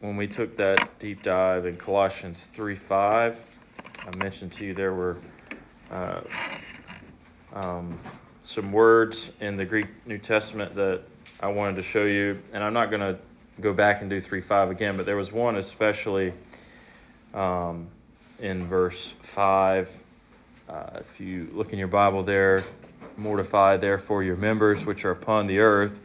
[0.00, 3.40] when we took that deep dive in Colossians three five,
[4.06, 5.16] I mentioned to you there were
[5.90, 6.20] uh,
[7.52, 7.98] um,
[8.42, 11.02] some words in the Greek New Testament that
[11.40, 13.18] I wanted to show you, and I'm not going to
[13.60, 16.32] go back and do three five again, but there was one especially
[17.34, 17.88] um,
[18.38, 19.94] in verse five.
[20.68, 22.62] Uh, if you look in your Bible there,
[23.16, 25.98] mortify therefore your members which are upon the earth.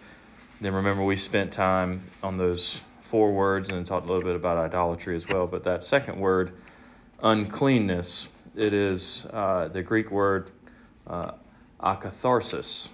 [0.61, 2.81] Then remember we spent time on those
[3.15, 5.47] four words and talked a little bit about idolatry as well.
[5.47, 6.51] But that second word,
[7.23, 10.51] uncleanness, it is uh, the Greek word
[11.07, 11.31] uh,
[11.79, 12.89] akatharsis,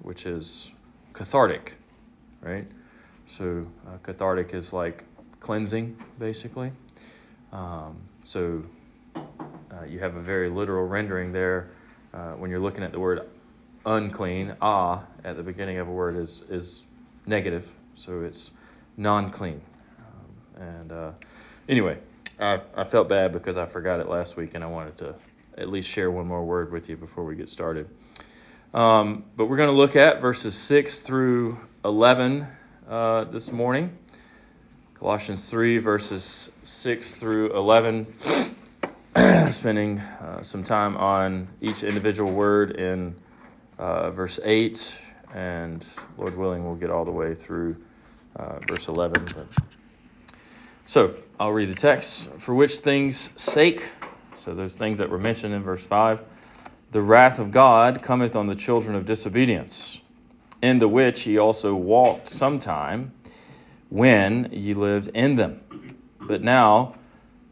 [0.00, 0.72] which is
[1.12, 1.74] cathartic,
[2.40, 2.66] right?
[3.28, 5.04] So uh, cathartic is like
[5.38, 6.72] cleansing, basically.
[7.52, 8.64] Um, so
[9.14, 9.20] uh,
[9.88, 11.70] you have a very literal rendering there
[12.12, 13.28] uh, when you're looking at the word
[13.86, 14.56] unclean.
[14.60, 16.82] Ah, at the beginning of a word is is
[17.26, 18.50] negative, so it's
[18.96, 19.60] non-clean.
[19.98, 21.12] Um, and uh,
[21.68, 21.98] anyway,
[22.38, 25.14] I, I felt bad because I forgot it last week, and I wanted to
[25.58, 27.88] at least share one more word with you before we get started.
[28.74, 32.46] Um, but we're going to look at verses 6 through 11
[32.88, 33.96] uh, this morning.
[34.94, 38.14] Colossians 3, verses 6 through 11,
[39.50, 43.14] spending uh, some time on each individual word in
[43.78, 45.00] uh, verse 8,
[45.34, 45.86] and
[46.16, 47.76] Lord willing, we'll get all the way through
[48.36, 49.34] uh, verse 11.
[49.34, 49.46] But...
[50.86, 52.28] So I'll read the text.
[52.38, 53.90] For which things' sake,
[54.38, 56.22] so those things that were mentioned in verse 5,
[56.92, 60.00] the wrath of God cometh on the children of disobedience,
[60.60, 63.12] in the which ye also walked sometime
[63.88, 65.60] when ye lived in them.
[66.20, 66.94] But now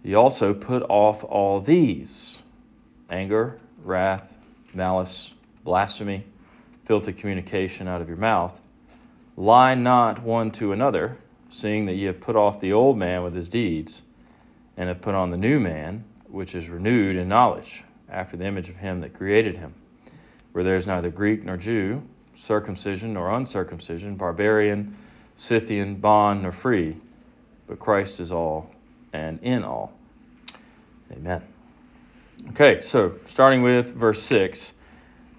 [0.03, 2.43] ye also put off all these
[3.09, 4.33] anger, wrath,
[4.75, 5.35] malice,
[5.65, 6.25] blasphemy,
[6.85, 8.61] filthy communication out of your mouth.
[9.37, 13.35] Lie not one to another, seeing that ye have put off the old man with
[13.35, 14.03] his deeds,
[14.77, 18.69] and have put on the new man, which is renewed in knowledge, after the image
[18.69, 19.75] of him that created him,
[20.53, 22.03] where there is neither Greek nor Jew,
[22.35, 24.97] circumcision nor uncircumcision, barbarian,
[25.37, 26.97] Scythian, bond nor free,
[27.67, 28.71] but Christ is all
[29.13, 29.93] and in all.
[31.13, 31.43] Amen.
[32.51, 34.73] Okay, so starting with verse 6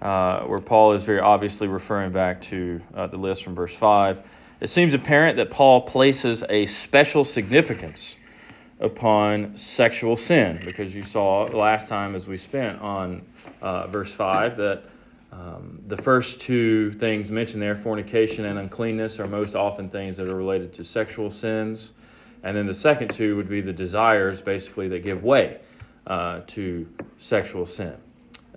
[0.02, 4.20] uh, where Paul is very obviously referring back to uh, the list from verse 5.
[4.60, 8.16] It seems apparent that Paul places a special significance
[8.80, 13.24] upon sexual sin because you saw last time as we spent on
[13.60, 14.82] uh, verse 5 that
[15.30, 20.28] um, the first two things mentioned there, fornication and uncleanness, are most often things that
[20.28, 21.92] are related to sexual sins.
[22.42, 25.60] And then the second two would be the desires, basically, that give way
[26.08, 27.96] uh, to sexual sin.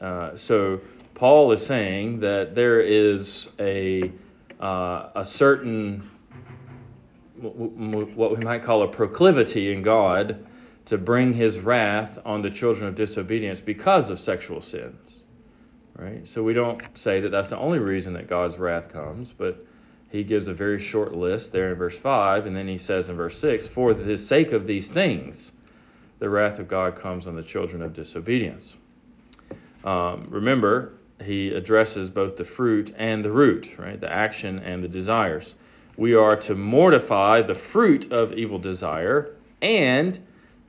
[0.01, 0.81] Uh, so
[1.15, 4.11] Paul is saying that there is a,
[4.59, 6.07] uh, a certain,
[7.39, 10.45] what we might call a proclivity in God
[10.85, 15.21] to bring his wrath on the children of disobedience because of sexual sins.
[15.97, 16.27] Right?
[16.27, 19.65] So we don't say that that's the only reason that God's wrath comes, but
[20.09, 23.15] he gives a very short list there in verse 5, and then he says in
[23.15, 25.53] verse 6 For the sake of these things,
[26.19, 28.75] the wrath of God comes on the children of disobedience.
[29.85, 30.93] Um, remember,
[31.23, 33.99] he addresses both the fruit and the root, right?
[33.99, 35.55] The action and the desires.
[35.97, 40.19] We are to mortify the fruit of evil desire and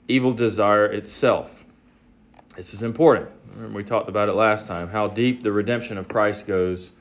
[0.08, 1.64] evil desire itself.
[2.56, 3.28] This is important.
[3.72, 6.92] We talked about it last time how deep the redemption of Christ goes,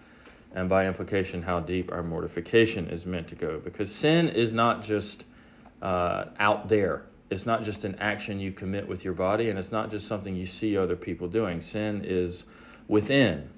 [0.53, 3.59] and by implication, how deep our mortification is meant to go.
[3.59, 5.25] Because sin is not just
[5.81, 9.71] uh, out there, it's not just an action you commit with your body, and it's
[9.71, 11.61] not just something you see other people doing.
[11.61, 12.45] Sin is
[12.87, 13.49] within.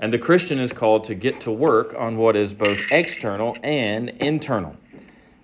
[0.00, 4.10] And the Christian is called to get to work on what is both external and
[4.10, 4.76] internal.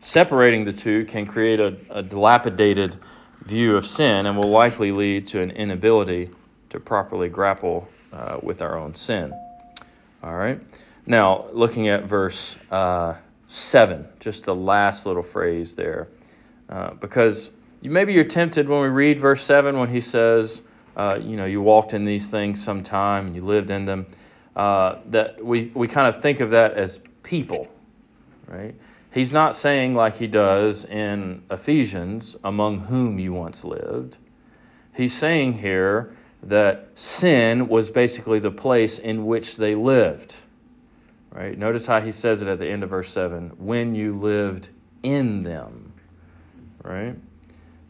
[0.00, 2.96] Separating the two can create a, a dilapidated
[3.44, 6.30] view of sin and will likely lead to an inability
[6.70, 9.32] to properly grapple uh, with our own sin.
[10.22, 10.60] All right.
[11.06, 13.14] Now, looking at verse uh,
[13.48, 16.08] 7, just the last little phrase there,
[16.68, 17.50] uh, because
[17.82, 20.62] maybe you're tempted when we read verse 7 when he says,
[20.96, 24.06] uh, you know, you walked in these things sometime and you lived in them,
[24.56, 27.68] uh, that we, we kind of think of that as people,
[28.46, 28.74] right?
[29.12, 34.18] He's not saying, like he does in Ephesians, among whom you once lived.
[34.94, 40.36] He's saying here that sin was basically the place in which they lived.
[41.30, 41.58] Right?
[41.58, 44.68] Notice how he says it at the end of verse 7 when you lived
[45.02, 45.92] in them.
[46.82, 47.16] Right?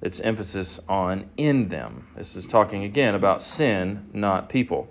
[0.04, 2.06] Its emphasis on in them.
[2.16, 4.88] This is talking again about sin, not people.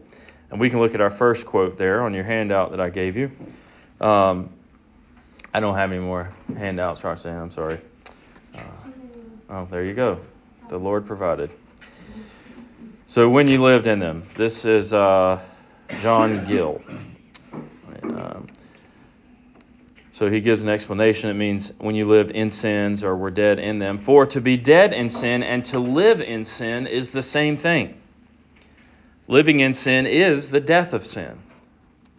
[0.51, 3.15] And we can look at our first quote there on your handout that I gave
[3.15, 3.31] you.
[4.01, 4.49] Um,
[5.53, 7.39] I don't have any more handouts, Roxanne.
[7.39, 7.79] I'm sorry.
[8.53, 8.59] Uh,
[9.49, 10.19] Oh, there you go.
[10.69, 11.51] The Lord provided.
[13.05, 15.39] So when you lived in them, this is uh,
[16.01, 16.81] John Gill.
[18.01, 18.47] Um,
[20.13, 21.31] so he gives an explanation.
[21.31, 23.97] It means when you lived in sins or were dead in them.
[23.97, 27.99] For to be dead in sin and to live in sin is the same thing.
[29.27, 31.39] Living in sin is the death of sin.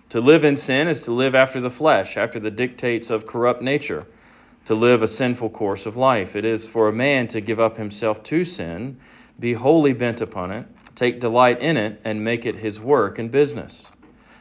[0.09, 3.63] To live in sin is to live after the flesh, after the dictates of corrupt
[3.63, 4.07] nature,
[4.65, 6.35] to live a sinful course of life.
[6.35, 8.99] It is for a man to give up himself to sin,
[9.39, 13.31] be wholly bent upon it, take delight in it, and make it his work and
[13.31, 13.93] business.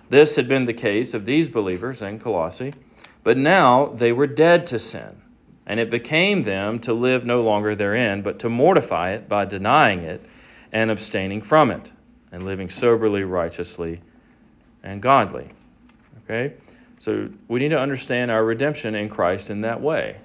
[0.10, 2.74] This had been the case of these believers in Colossae,
[3.24, 5.22] but now they were dead to sin,
[5.66, 10.00] and it became them to live no longer therein, but to mortify it by denying
[10.00, 10.26] it
[10.72, 11.92] and abstaining from it,
[12.32, 14.02] and living soberly, righteously,
[14.84, 15.50] and godly.
[16.24, 16.54] Okay?
[17.00, 20.18] So we need to understand our redemption in Christ in that way.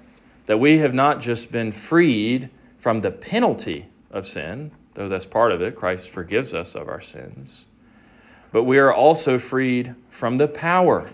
[0.45, 2.49] That we have not just been freed
[2.79, 7.01] from the penalty of sin, though that's part of it, Christ forgives us of our
[7.01, 7.65] sins,
[8.51, 11.09] but we are also freed from the power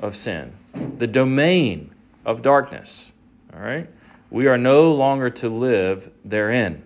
[0.00, 0.52] of sin,
[0.98, 3.12] the domain of darkness.
[3.54, 3.88] All right?
[4.30, 6.82] We are no longer to live therein.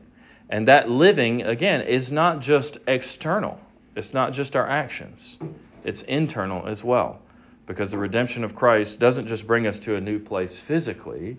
[0.49, 3.61] And that living, again, is not just external,
[3.97, 5.39] it's not just our actions,
[5.85, 7.23] it's internal as well
[7.67, 11.37] because the redemption of Christ doesn't just bring us to a new place physically.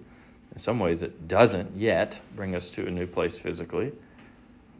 [0.52, 3.92] In some ways, it doesn't yet bring us to a new place physically,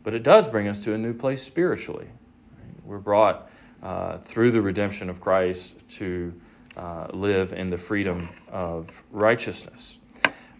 [0.04, 2.08] but it does bring us to a new place spiritually.
[2.86, 3.50] We're brought
[3.82, 6.34] uh, through the redemption of Christ to
[6.76, 9.98] uh, live in the freedom of righteousness.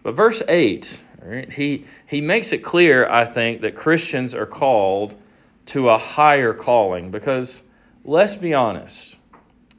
[0.02, 5.16] But verse 8, right, he, he makes it clear, I think, that Christians are called
[5.66, 7.62] to a higher calling because,
[8.04, 9.16] let's be honest,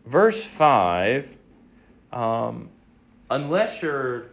[0.06, 1.38] verse 5,
[2.12, 2.70] um,
[3.30, 4.28] unless you're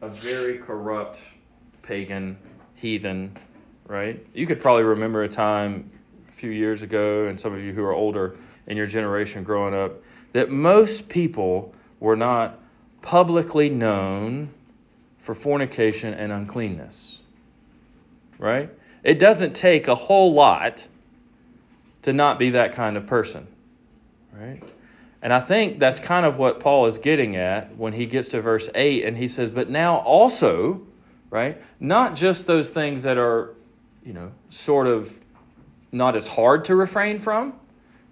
[0.00, 1.20] a very corrupt
[1.82, 2.36] pagan
[2.74, 3.36] heathen,
[3.86, 4.24] right?
[4.34, 5.90] You could probably remember a time
[6.28, 8.36] a few years ago, and some of you who are older
[8.66, 9.92] in your generation growing up,
[10.32, 12.58] that most people were not
[13.02, 14.52] publicly known
[15.18, 17.20] for fornication and uncleanness,
[18.38, 18.70] right?
[19.02, 20.86] It doesn't take a whole lot
[22.02, 23.46] to not be that kind of person
[24.40, 24.62] right?
[25.22, 28.40] And I think that's kind of what Paul is getting at when he gets to
[28.40, 30.80] verse 8 and he says, But now also,
[31.28, 33.54] right, not just those things that are,
[34.04, 35.14] you know, sort of
[35.92, 37.54] not as hard to refrain from,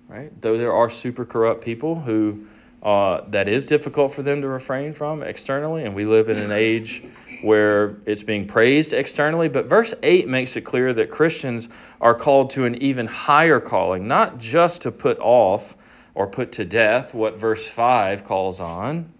[0.08, 0.32] right?
[0.40, 2.46] Though there are super corrupt people who
[2.82, 6.52] uh, that is difficult for them to refrain from externally, and we live in an
[6.52, 7.02] age
[7.42, 9.48] where it's being praised externally.
[9.48, 11.68] But verse 8 makes it clear that Christians
[12.00, 15.76] are called to an even higher calling, not just to put off
[16.14, 19.12] or put to death, what verse 5 calls on,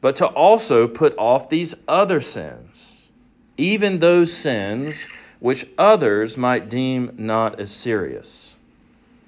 [0.00, 3.08] but to also put off these other sins,
[3.56, 5.08] even those sins
[5.40, 8.54] which others might deem not as serious.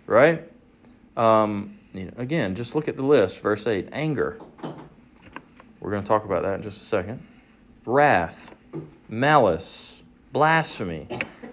[0.07, 0.49] Right?
[1.17, 3.41] Um, you know, again, just look at the list.
[3.41, 4.41] Verse 8 anger.
[5.81, 7.25] We're going to talk about that in just a second.
[7.85, 8.55] Wrath,
[9.09, 10.03] malice,
[10.33, 11.07] blasphemy,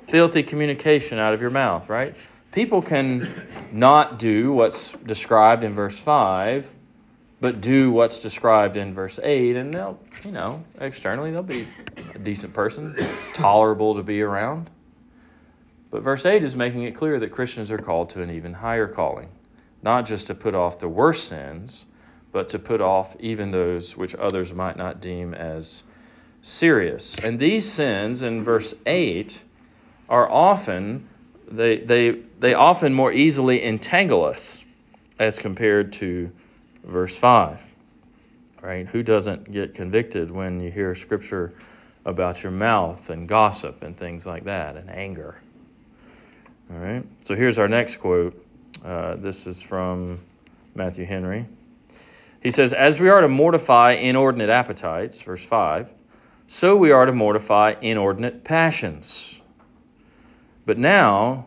[0.07, 2.15] filthy communication out of your mouth, right?
[2.51, 6.69] people can not do what's described in verse 5,
[7.39, 11.67] but do what's described in verse 8, and they'll, you know, externally, they'll be
[12.13, 12.95] a decent person,
[13.33, 14.69] tolerable to be around.
[15.89, 18.87] But verse 8 is making it clear that Christians are called to an even higher
[18.87, 19.29] calling,
[19.83, 21.85] not just to put off the worst sins,
[22.31, 25.83] but to put off even those which others might not deem as
[26.41, 27.17] serious.
[27.19, 29.43] And these sins in verse 8
[30.09, 31.07] are often
[31.51, 34.63] they, they, they often more easily entangle us
[35.19, 36.31] as compared to
[36.83, 37.59] verse 5.
[38.61, 38.87] Right?
[38.87, 41.53] Who doesn't get convicted when you hear scripture
[42.05, 45.35] about your mouth and gossip and things like that and anger?
[46.71, 47.03] All right.
[47.25, 48.45] So here's our next quote.
[48.83, 50.19] Uh, this is from
[50.73, 51.45] Matthew Henry.
[52.41, 55.89] He says, As we are to mortify inordinate appetites, verse 5,
[56.47, 59.39] so we are to mortify inordinate passions.
[60.65, 61.45] But now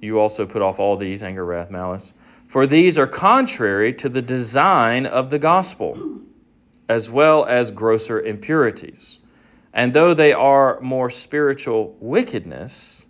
[0.00, 2.12] you also put off all these anger, wrath, malice.
[2.46, 6.20] For these are contrary to the design of the gospel,
[6.88, 9.18] as well as grosser impurities.
[9.72, 13.06] And though they are more spiritual wickedness,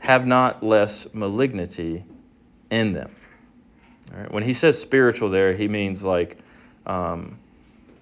[0.00, 2.04] have not less malignity
[2.70, 3.10] in them.
[4.30, 6.38] When he says spiritual there, he means like
[6.86, 7.38] um,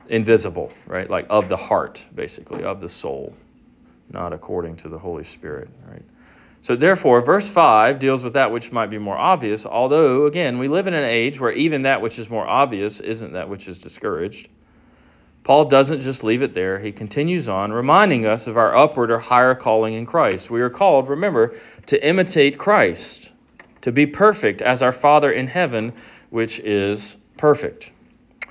[0.08, 1.08] invisible, right?
[1.08, 3.34] Like of the heart, basically, of the soul,
[4.10, 6.02] not according to the Holy Spirit, right?
[6.60, 10.66] So, therefore, verse 5 deals with that which might be more obvious, although, again, we
[10.66, 13.76] live in an age where even that which is more obvious isn't that which is
[13.76, 14.48] discouraged.
[15.42, 16.78] Paul doesn't just leave it there.
[16.78, 20.50] He continues on, reminding us of our upward or higher calling in Christ.
[20.50, 21.54] We are called, remember,
[21.84, 23.30] to imitate Christ,
[23.84, 25.92] to be perfect as our Father in heaven,
[26.30, 27.90] which is perfect.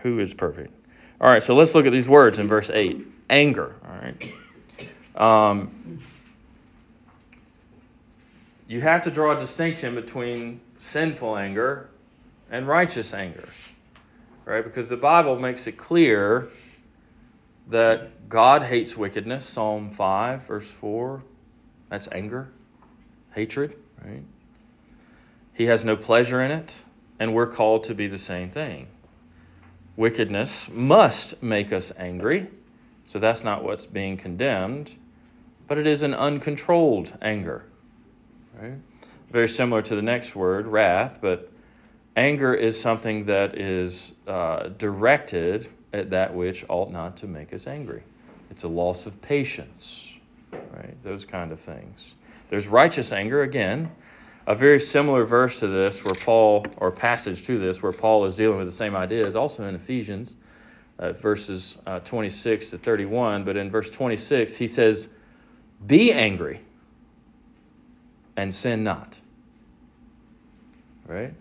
[0.04, 0.72] Who is perfect?
[1.20, 3.76] All right, so let's look at these words in verse 8 anger.
[3.84, 5.50] All right.
[5.50, 6.00] Um,
[8.68, 11.90] you have to draw a distinction between sinful anger
[12.52, 13.50] and righteous anger,
[14.46, 14.64] right?
[14.64, 16.50] Because the Bible makes it clear
[17.70, 21.24] that God hates wickedness, Psalm 5, verse 4.
[21.90, 22.52] That's anger,
[23.34, 24.24] hatred, right?
[25.54, 26.84] He has no pleasure in it,
[27.20, 28.88] and we're called to be the same thing.
[29.96, 32.48] Wickedness must make us angry,
[33.06, 34.98] so that's not what's being condemned,
[35.68, 37.66] but it is an uncontrolled anger,
[38.60, 38.74] right?
[39.32, 41.52] Very similar to the next word, wrath, but
[42.16, 47.68] anger is something that is uh, directed at that which ought not to make us
[47.68, 48.04] angry.
[48.50, 50.14] It's a loss of patience,
[50.52, 50.96] right?
[51.04, 52.16] Those kind of things.
[52.50, 53.92] There's righteous anger, again,
[54.48, 58.36] a very similar verse to this, where Paul, or passage to this, where Paul is
[58.36, 60.36] dealing with the same idea, is also in Ephesians,
[61.00, 63.44] uh, verses uh, 26 to 31.
[63.44, 65.08] But in verse 26, he says,
[65.88, 66.60] Be angry
[68.36, 69.20] and sin not.
[71.08, 71.34] Right?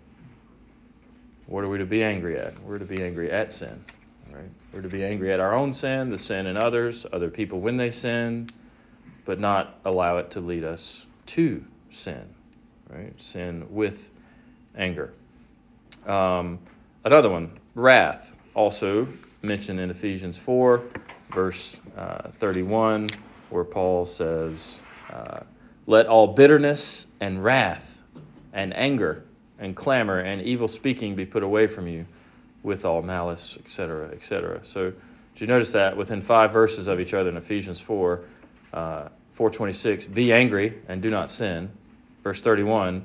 [1.47, 2.59] What are we to be angry at?
[2.63, 3.85] We're to be angry at sin.
[4.33, 4.49] Right?
[4.73, 7.77] We're to be angry at our own sin, the sin in others, other people when
[7.77, 8.49] they sin,
[9.25, 12.23] but not allow it to lead us to sin.
[12.93, 13.21] Right?
[13.21, 14.11] Sin with
[14.77, 15.13] anger.
[16.07, 16.59] Um,
[17.05, 19.09] another one, wrath, also
[19.43, 20.83] mentioned in Ephesians 4,
[21.33, 23.09] verse uh, 31,
[23.51, 25.41] where Paul says, uh,
[25.87, 28.03] Let all bitterness and wrath
[28.53, 29.25] and anger
[29.59, 32.05] and clamor and evil speaking be put away from you
[32.63, 34.61] with all malice, etc., etc.
[34.65, 34.91] So,
[35.35, 38.21] did you notice that within five verses of each other in Ephesians 4,
[38.75, 41.71] uh, 426, be angry and do not sin.
[42.23, 43.05] Verse 31,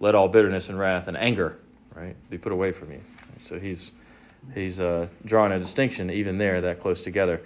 [0.00, 1.58] let all bitterness and wrath and anger,
[1.94, 3.00] right, be put away from you.
[3.38, 3.92] So he's
[4.54, 7.42] he's uh, drawing a distinction even there, that close together.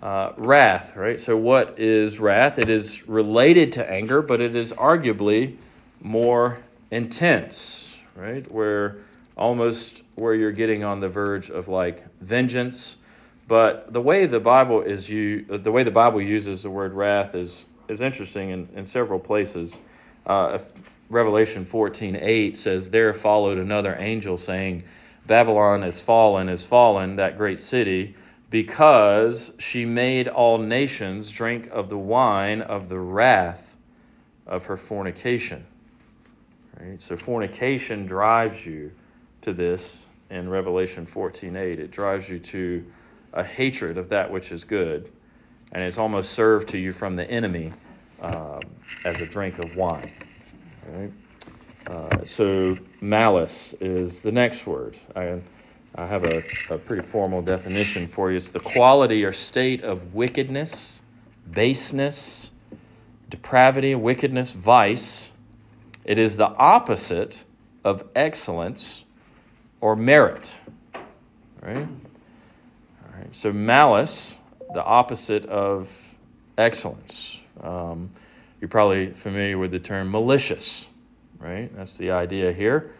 [0.00, 1.18] Uh, wrath, right?
[1.18, 2.58] So what is wrath?
[2.58, 5.56] It is related to anger, but it is arguably
[6.00, 6.58] more
[6.90, 8.48] intense, right?
[8.50, 8.98] Where
[9.36, 12.96] almost where you're getting on the verge of like vengeance.
[13.46, 17.34] But the way the Bible is you, the way the Bible uses the word wrath
[17.34, 19.78] is is interesting in, in several places.
[20.28, 20.58] Uh,
[21.10, 24.84] Revelation 14 8 says, There followed another angel saying,
[25.26, 28.14] Babylon is fallen, is fallen, that great city,
[28.50, 33.76] because she made all nations drink of the wine of the wrath
[34.46, 35.66] of her fornication.
[36.80, 37.00] Right?
[37.00, 38.92] So fornication drives you
[39.42, 41.78] to this in Revelation 14:8.
[41.78, 42.84] It drives you to
[43.32, 45.10] a hatred of that which is good,
[45.72, 47.72] and it's almost served to you from the enemy
[48.20, 48.60] um,
[49.04, 50.10] as a drink of wine.
[50.88, 51.12] Right?
[51.86, 54.98] Uh, so malice is the next word.
[55.16, 55.40] I,
[55.94, 58.36] I have a, a pretty formal definition for you.
[58.36, 61.02] It's the quality or state of wickedness,
[61.50, 62.50] baseness,
[63.28, 65.32] depravity, wickedness, vice.
[66.04, 67.44] It is the opposite
[67.84, 69.04] of excellence
[69.80, 70.58] or merit.
[71.62, 71.76] Right?
[71.76, 73.34] All right.
[73.34, 74.36] So malice,
[74.74, 75.90] the opposite of
[76.56, 77.37] excellence.
[77.62, 78.10] Um,
[78.60, 80.86] you're probably familiar with the term malicious,
[81.38, 81.74] right?
[81.76, 82.92] That's the idea here.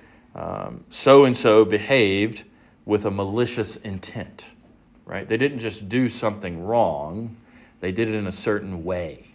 [0.91, 2.45] So and so behaved
[2.87, 4.51] with a malicious intent,
[5.07, 5.29] right?
[5.29, 7.37] They didn't just do something wrong,
[7.81, 9.29] they did it in a certain way,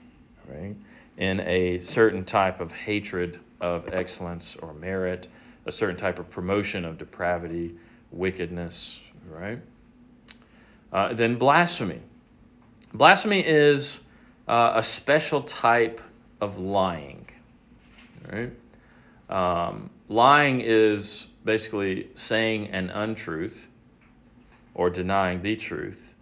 [0.48, 0.76] right?
[1.18, 5.28] In a certain type of hatred of excellence or merit
[5.66, 7.76] a certain type of promotion of depravity,
[8.12, 9.60] wickedness, right?
[10.92, 12.02] Uh, then blasphemy.
[12.94, 14.02] Blasphemy is
[14.54, 16.00] uh, a special type
[16.40, 17.28] of lying,
[18.32, 18.52] right?
[19.28, 23.68] Um, lying is basically saying an untruth
[24.76, 26.14] or denying the truth.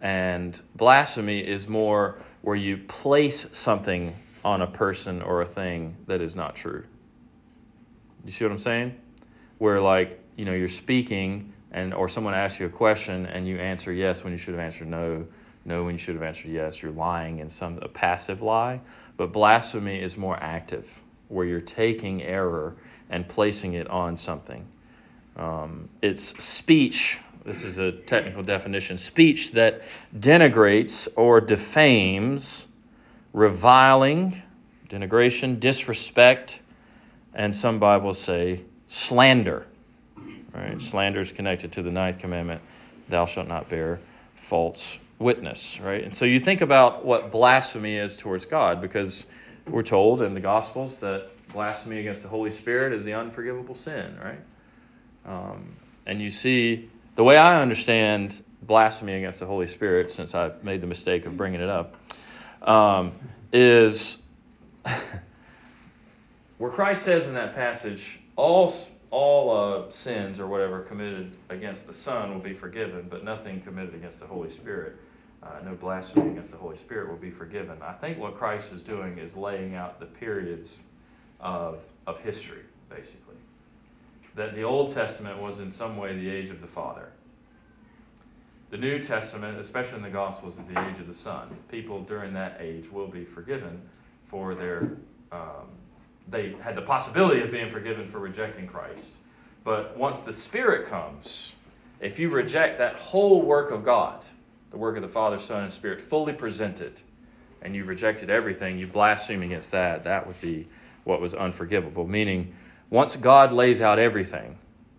[0.00, 6.20] And blasphemy is more where you place something on a person or a thing that
[6.20, 6.82] is not true.
[8.24, 8.98] You see what I'm saying?
[9.58, 13.56] Where like you know you're speaking and or someone asks you a question and you
[13.58, 15.28] answer yes when you should have answered no,
[15.68, 16.82] no one should have answered yes.
[16.82, 18.80] You're lying in some a passive lie.
[19.18, 22.74] But blasphemy is more active, where you're taking error
[23.10, 24.66] and placing it on something.
[25.36, 27.18] Um, it's speech.
[27.44, 28.96] This is a technical definition.
[28.96, 29.82] Speech that
[30.18, 32.66] denigrates or defames,
[33.34, 34.42] reviling,
[34.88, 36.62] denigration, disrespect
[37.34, 39.66] and some Bibles say slander.
[40.54, 40.80] Right?
[40.80, 42.62] Slander is connected to the ninth commandment,
[43.08, 44.00] thou shalt not bear
[44.34, 46.02] false witness, right?
[46.02, 49.26] And so you think about what blasphemy is towards God, because
[49.66, 54.18] we're told in the Gospels that blasphemy against the Holy Spirit is the unforgivable sin,
[54.22, 54.40] right?
[55.26, 60.52] Um, and you see, the way I understand blasphemy against the Holy Spirit, since I
[60.62, 61.96] made the mistake of bringing it up,
[62.62, 63.12] um,
[63.52, 64.18] is
[66.58, 68.72] where Christ says in that passage, all
[69.10, 73.94] all uh, sins or whatever committed against the Son will be forgiven, but nothing committed
[73.94, 74.96] against the Holy Spirit,
[75.42, 77.78] uh, no blasphemy against the Holy Spirit will be forgiven.
[77.82, 80.76] I think what Christ is doing is laying out the periods
[81.40, 83.36] of, of history, basically.
[84.34, 87.10] That the Old Testament was in some way the age of the Father.
[88.70, 91.56] The New Testament, especially in the Gospels, is the age of the Son.
[91.70, 93.80] People during that age will be forgiven
[94.28, 94.92] for their
[95.32, 95.68] um,
[96.30, 99.12] they had the possibility of being forgiven for rejecting Christ.
[99.64, 101.52] But once the Spirit comes,
[102.00, 104.24] if you reject that whole work of God,
[104.70, 107.00] the work of the Father, Son, and Spirit, fully presented,
[107.62, 110.66] and you've rejected everything, you blaspheme against that, that would be
[111.04, 112.06] what was unforgivable.
[112.06, 112.54] Meaning,
[112.90, 114.58] once God lays out everything,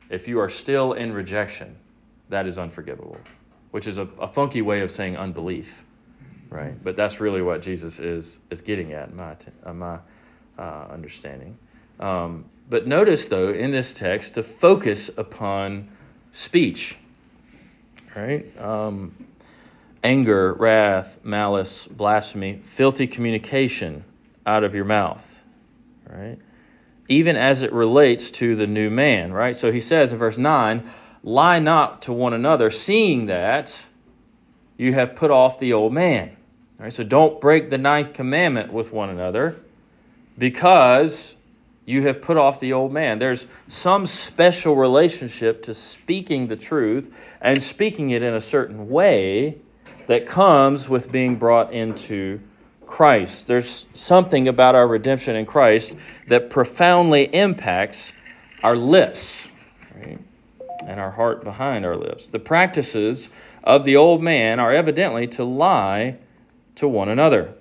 [0.09, 1.75] if you are still in rejection,
[2.29, 3.17] that is unforgivable,
[3.71, 5.85] which is a, a funky way of saying unbelief,
[6.49, 6.81] right?
[6.83, 9.35] But that's really what Jesus is, is getting at, in my,
[9.65, 9.99] in my
[10.57, 11.57] uh, understanding.
[11.99, 15.89] Um, but notice, though, in this text, the focus upon
[16.31, 16.97] speech,
[18.15, 18.45] right?
[18.59, 19.13] Um,
[20.03, 24.03] anger, wrath, malice, blasphemy, filthy communication
[24.45, 25.25] out of your mouth,
[26.09, 26.37] right?
[27.07, 29.55] Even as it relates to the new man, right?
[29.55, 30.89] So he says in verse 9,
[31.23, 33.87] lie not to one another, seeing that
[34.77, 36.37] you have put off the old man.
[36.79, 36.93] Right?
[36.93, 39.57] So don't break the ninth commandment with one another
[40.37, 41.35] because
[41.85, 43.19] you have put off the old man.
[43.19, 49.57] There's some special relationship to speaking the truth and speaking it in a certain way
[50.09, 52.39] that comes with being brought into
[52.87, 53.45] Christ.
[53.45, 55.95] There's something about our redemption in Christ
[56.27, 58.13] that profoundly impacts
[58.63, 59.47] our lips
[59.95, 60.17] right?
[60.87, 62.25] and our heart behind our lips.
[62.25, 63.29] The practices
[63.63, 66.17] of the old man are evidently to lie
[66.77, 67.53] to one another.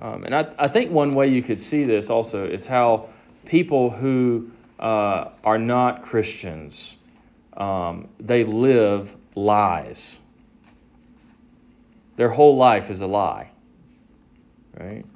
[0.00, 3.08] Um, and I, I think one way you could see this also is how
[3.46, 6.98] people who uh, are not Christians,
[7.56, 10.20] um, they live lies.
[12.18, 13.52] Their whole life is a lie,
[14.76, 15.06] right?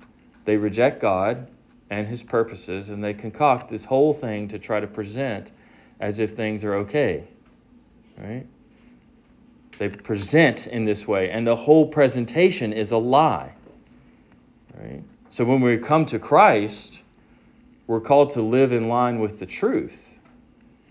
[0.45, 1.49] They reject God
[1.91, 5.51] and His purposes, and they concoct this whole thing to try to present
[5.99, 7.25] as if things are okay,
[8.17, 8.47] right?
[9.79, 13.53] They present in this way, and the whole presentation is a lie.
[14.81, 15.03] Right?
[15.29, 17.03] So when we come to Christ,
[17.89, 20.21] we're called to live in line with the truth.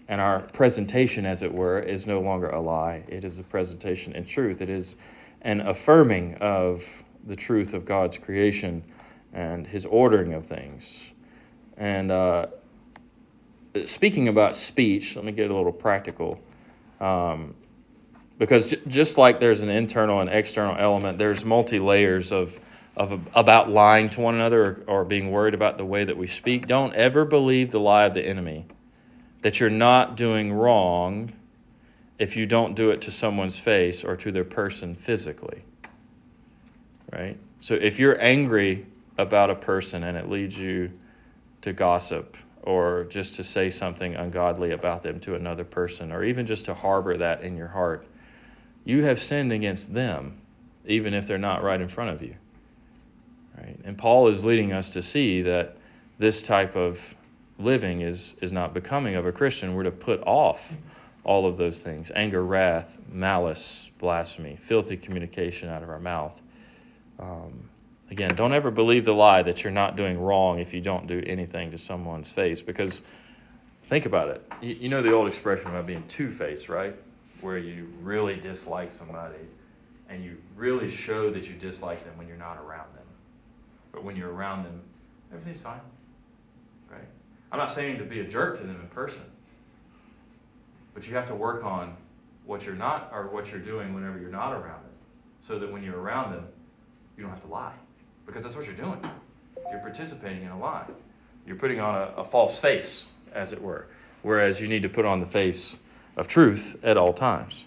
[0.10, 3.06] And our presentation, as it were, is no longer a lie.
[3.08, 4.62] It is a presentation in truth.
[4.62, 4.97] It is
[5.41, 6.86] an affirming of
[7.25, 8.84] the truth of God's creation
[9.34, 10.99] and his ordering of things.
[11.77, 12.47] And uh,
[13.86, 16.39] speaking about speech, let me get a little practical.
[16.99, 17.56] Um,
[18.38, 22.60] because j- just like there's an internal and external element, there's multi layers of
[22.97, 26.27] of about lying to one another or, or being worried about the way that we
[26.27, 28.65] speak, don't ever believe the lie of the enemy
[29.41, 31.32] that you're not doing wrong
[32.21, 35.63] if you don't do it to someone's face or to their person physically.
[37.12, 37.36] Right?
[37.62, 38.86] So if you're angry
[39.17, 40.91] about a person and it leads you
[41.62, 46.45] to gossip or just to say something ungodly about them to another person or even
[46.45, 48.05] just to harbor that in your heart,
[48.86, 50.39] you have sinned against them,
[50.86, 52.36] even if they're not right in front of you.
[53.57, 53.79] Right?
[53.84, 55.75] And Paul is leading us to see that
[56.19, 57.15] this type of
[57.57, 59.73] living is, is not becoming of a Christian.
[59.73, 60.71] We're to put off
[61.23, 66.39] all of those things anger, wrath, malice, blasphemy, filthy communication out of our mouth.
[67.19, 67.69] Um,
[68.10, 71.21] again, don't ever believe the lie that you're not doing wrong if you don't do
[71.25, 73.01] anything to someone's face because
[73.86, 74.51] think about it.
[74.62, 76.95] You, you know the old expression about being two faced, right?
[77.41, 79.36] Where you really dislike somebody
[80.10, 83.05] and you really show that you dislike them when you're not around them.
[83.91, 84.81] But when you're around them,
[85.31, 85.79] everything's fine.
[86.89, 87.07] Right?
[87.51, 89.21] I'm not saying to be a jerk to them in person.
[90.93, 91.95] But you have to work on
[92.45, 94.91] what you're not or what you're doing whenever you're not around them.
[95.41, 96.45] So that when you're around them,
[97.17, 97.73] you don't have to lie.
[98.25, 98.99] Because that's what you're doing.
[99.69, 100.86] You're participating in a lie.
[101.45, 103.88] You're putting on a, a false face, as it were.
[104.21, 105.77] Whereas you need to put on the face
[106.15, 107.65] of truth at all times.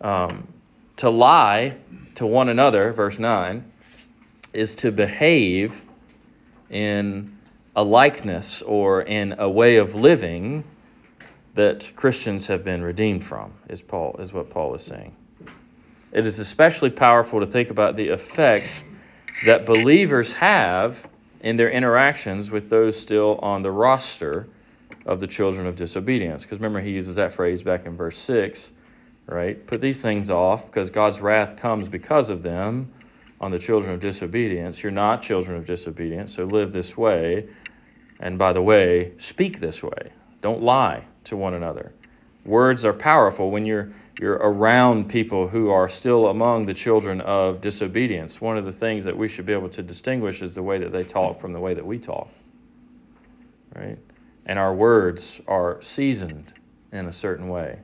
[0.00, 0.46] Um,
[0.96, 1.76] to lie
[2.14, 3.70] to one another, verse 9,
[4.52, 5.82] is to behave
[6.70, 7.36] in
[7.74, 10.64] a likeness or in a way of living
[11.56, 15.16] that Christians have been redeemed from, is Paul is what Paul is saying.
[16.12, 18.84] it is especially powerful to think about the effects
[19.44, 21.08] that believers have
[21.40, 24.48] in their interactions with those still on the roster
[25.06, 26.42] of the children of disobedience.
[26.42, 28.72] Because remember, he uses that phrase back in verse 6,
[29.26, 29.66] right?
[29.66, 32.92] Put these things off because God's wrath comes because of them
[33.40, 34.82] on the children of disobedience.
[34.82, 37.48] You're not children of disobedience, so live this way.
[38.20, 40.10] And by the way, speak this way.
[40.42, 41.92] Don't lie to one another.
[42.44, 47.60] Words are powerful when you're you're around people who are still among the children of
[47.60, 48.40] disobedience.
[48.40, 50.90] One of the things that we should be able to distinguish is the way that
[50.90, 52.30] they talk from the way that we talk.
[53.74, 53.98] Right?
[54.46, 56.54] And our words are seasoned
[56.92, 57.78] in a certain way.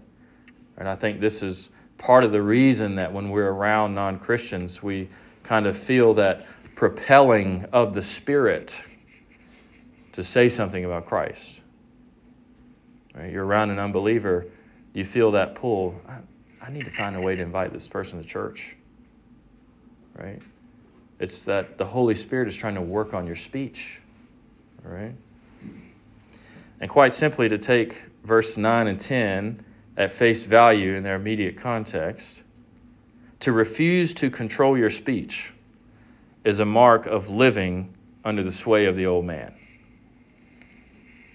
[0.78, 4.82] And I think this is part of the reason that when we're around non Christians,
[4.82, 5.10] we
[5.42, 8.80] kind of feel that propelling of the Spirit
[10.12, 11.61] to say something about Christ.
[13.14, 13.30] Right?
[13.30, 14.46] You're around an unbeliever,
[14.94, 16.00] you feel that pull.
[16.08, 16.18] I,
[16.66, 18.76] I need to find a way to invite this person to church.
[20.14, 20.40] Right?
[21.18, 24.00] It's that the Holy Spirit is trying to work on your speech.
[24.82, 25.14] Right?
[26.80, 29.64] And quite simply, to take verse 9 and 10
[29.96, 32.42] at face value in their immediate context,
[33.40, 35.52] to refuse to control your speech
[36.44, 37.94] is a mark of living
[38.24, 39.54] under the sway of the old man.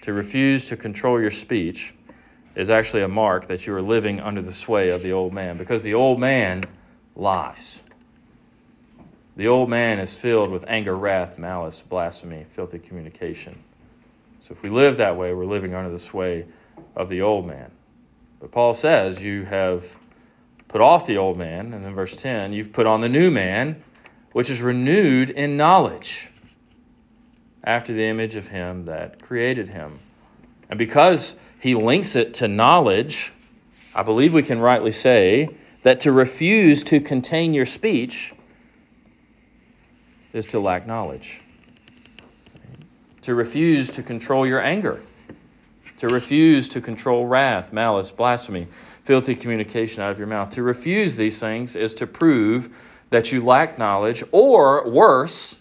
[0.08, 1.94] To refuse to control your speech
[2.56, 5.58] is actually a mark that you are living under the sway of the old man
[5.58, 6.64] because the old man
[7.14, 7.82] lies.
[9.36, 13.62] The old man is filled with anger, wrath, malice, blasphemy, filthy communication.
[14.40, 16.46] So if we live that way, we're living under the sway
[16.96, 17.70] of the old man.
[18.40, 19.84] But Paul says you have
[20.70, 23.84] put off the old man, and then verse 10, you've put on the new man,
[24.32, 26.30] which is renewed in knowledge
[27.68, 30.00] after the image of him that created him.
[30.70, 33.34] And because he links it to knowledge,
[33.94, 35.50] I believe we can rightly say
[35.84, 38.34] that to refuse to contain your speech
[40.32, 41.42] is to lack knowledge.
[43.24, 45.02] To refuse to control your anger,
[45.98, 48.68] to refuse to control wrath, malice, blasphemy,
[49.04, 50.50] filthy communication out of your mouth.
[50.52, 52.74] To refuse these things is to prove
[53.10, 55.57] that you lack knowledge, or worse,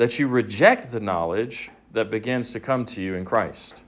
[0.00, 3.82] that you reject the knowledge that begins to come to you in Christ.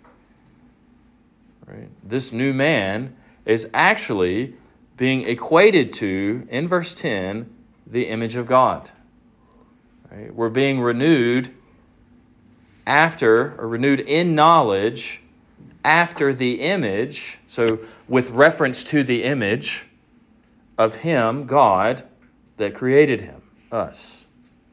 [1.66, 1.88] Right?
[2.04, 4.54] This new man is actually
[4.98, 7.50] being equated to, in verse 10,
[7.86, 8.90] the image of God.
[10.10, 10.34] Right?
[10.34, 11.50] We're being renewed
[12.86, 15.22] after, or renewed in knowledge
[15.82, 19.86] after the image, so with reference to the image
[20.76, 22.02] of Him, God,
[22.58, 24.21] that created Him, us.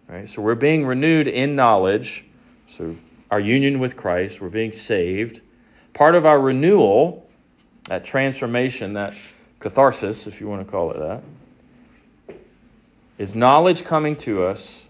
[0.09, 0.27] Right?
[0.27, 2.25] So we're being renewed in knowledge.
[2.67, 2.95] So
[3.29, 5.41] our union with Christ, we're being saved.
[5.93, 7.29] Part of our renewal,
[7.85, 9.13] that transformation, that
[9.59, 12.35] catharsis, if you want to call it that,
[13.19, 14.87] is knowledge coming to us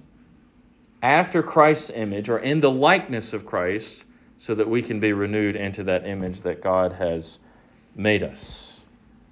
[1.01, 4.05] after Christ's image or in the likeness of Christ
[4.37, 7.39] so that we can be renewed into that image that God has
[7.95, 8.79] made us.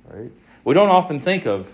[0.06, 0.32] Right?
[0.66, 1.74] We don't often think of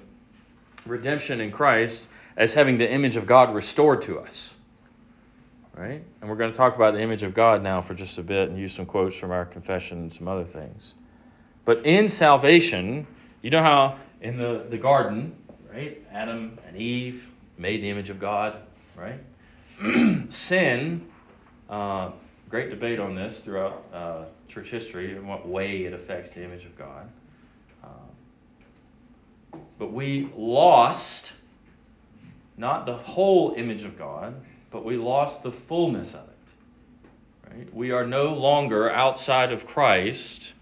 [0.85, 4.55] redemption in Christ as having the image of God restored to us.
[5.75, 6.03] Right?
[6.21, 8.49] And we're going to talk about the image of God now for just a bit
[8.49, 10.95] and use some quotes from our confession and some other things.
[11.65, 13.07] But in salvation,
[13.41, 15.35] you know how in the, the garden,
[15.71, 16.03] right?
[16.11, 18.57] Adam and Eve made the image of God,
[18.95, 19.19] right?
[20.29, 21.07] Sin,
[21.69, 22.11] uh,
[22.49, 26.65] great debate on this throughout uh, church history in what way it affects the image
[26.65, 27.09] of God.
[27.83, 27.87] Uh,
[29.79, 31.32] but we lost
[32.57, 34.35] not the whole image of God,
[34.71, 37.49] but we lost the fullness of it.
[37.49, 37.73] Right?
[37.73, 40.53] We are no longer outside of Christ,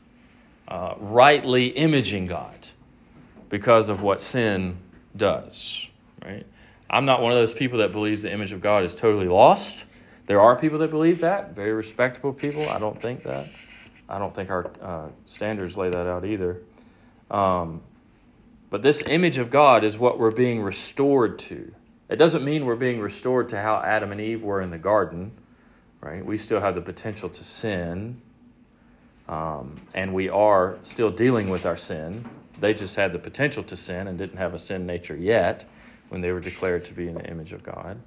[0.67, 2.67] uh, rightly imaging God
[3.49, 4.77] because of what sin
[5.15, 5.88] does.
[6.23, 6.45] Right?
[6.89, 9.86] I'm not one of those people that believes the image of God is totally lost.
[10.27, 12.67] There are people that believe that, very respectable people.
[12.69, 13.47] I don't think that.
[14.08, 16.62] I don't think our uh, standards lay that out either.
[17.30, 17.82] Um,
[18.69, 21.73] but this image of God is what we're being restored to.
[22.12, 25.32] It doesn't mean we're being restored to how Adam and Eve were in the garden,
[26.02, 26.24] right?
[26.24, 28.21] We still have the potential to sin,
[29.30, 32.30] um, and we are still dealing with our sin.
[32.60, 35.63] They just had the potential to sin and didn't have a sin nature yet
[36.10, 37.97] when they were declared to be in the image of God.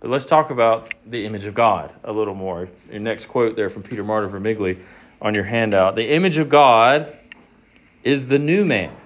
[0.00, 2.70] But let's talk about the image of God a little more.
[2.90, 4.78] Your next quote there from Peter Martyr Vermigli
[5.20, 5.94] on your handout.
[5.94, 7.14] The image of God
[8.02, 8.96] is the new man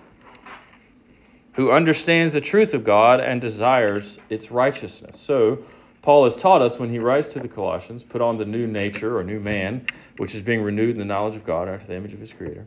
[1.55, 5.21] who understands the truth of God and desires its righteousness.
[5.21, 5.65] So,
[6.03, 9.19] Paul has taught us when he writes to the Colossians, put on the new nature
[9.19, 9.85] or new man,
[10.17, 12.67] which is being renewed in the knowledge of God after the image of his Creator.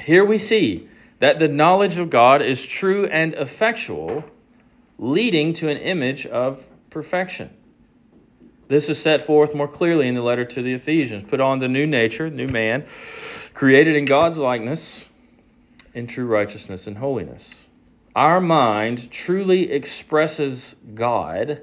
[0.00, 0.88] Here we see
[1.20, 4.24] that the knowledge of God is true and effectual,
[4.98, 7.50] leading to an image of perfection.
[8.68, 11.24] This is set forth more clearly in the letter to the Ephesians.
[11.28, 12.86] Put on the new nature, new man,
[13.52, 15.04] created in God's likeness,
[15.92, 17.59] in true righteousness and holiness.
[18.20, 21.62] Our mind truly expresses God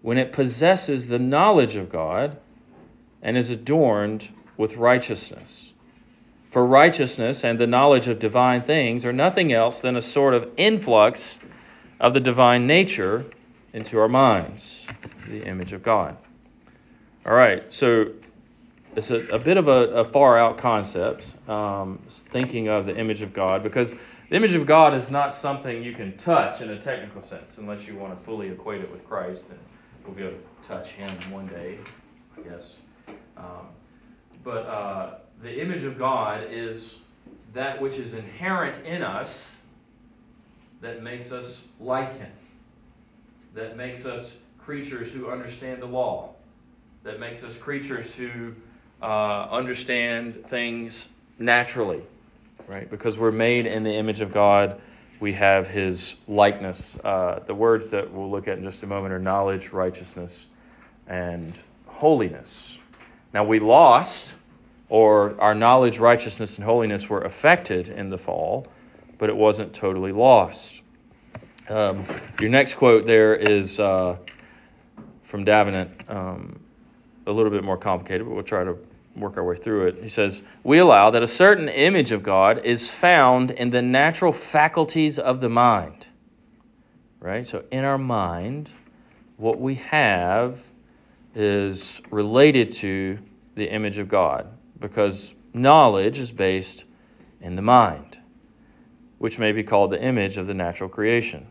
[0.00, 2.38] when it possesses the knowledge of God
[3.20, 5.74] and is adorned with righteousness.
[6.50, 10.50] For righteousness and the knowledge of divine things are nothing else than a sort of
[10.56, 11.38] influx
[12.00, 13.26] of the divine nature
[13.74, 14.86] into our minds,
[15.28, 16.16] the image of God.
[17.26, 18.12] All right, so
[18.96, 23.20] it's a, a bit of a, a, far out concept, um, thinking of the image
[23.20, 23.94] of God, because
[24.28, 27.86] the image of God is not something you can touch in a technical sense, unless
[27.86, 29.48] you want to fully equate it with Christ.
[29.48, 29.58] Then
[30.04, 31.78] we'll be able to touch Him one day,
[32.36, 32.74] I guess.
[33.36, 33.68] Um,
[34.42, 36.96] but uh, the image of God is
[37.54, 39.56] that which is inherent in us
[40.80, 42.30] that makes us like Him,
[43.54, 46.34] that makes us creatures who understand the law,
[47.04, 48.52] that makes us creatures who
[49.00, 51.08] uh, understand things
[51.38, 52.02] naturally,
[52.68, 52.88] right?
[52.90, 54.80] Because we're made in the image of God,
[55.20, 56.96] we have His likeness.
[57.02, 60.46] Uh, the words that we'll look at in just a moment are knowledge, righteousness,
[61.06, 61.54] and
[61.86, 62.78] holiness.
[63.32, 64.36] Now, we lost,
[64.88, 68.66] or our knowledge, righteousness, and holiness were affected in the fall,
[69.18, 70.82] but it wasn't totally lost.
[71.68, 72.04] Um,
[72.40, 74.16] your next quote there is uh,
[75.24, 76.60] from Davenant, um,
[77.26, 78.76] a little bit more complicated, but we'll try to
[79.16, 80.02] work our way through it.
[80.02, 84.32] He says, We allow that a certain image of God is found in the natural
[84.32, 86.06] faculties of the mind.
[87.20, 87.46] Right?
[87.46, 88.70] So, in our mind,
[89.36, 90.60] what we have
[91.34, 93.18] is related to
[93.54, 94.46] the image of God
[94.78, 96.84] because knowledge is based
[97.40, 98.18] in the mind,
[99.18, 101.46] which may be called the image of the natural creation.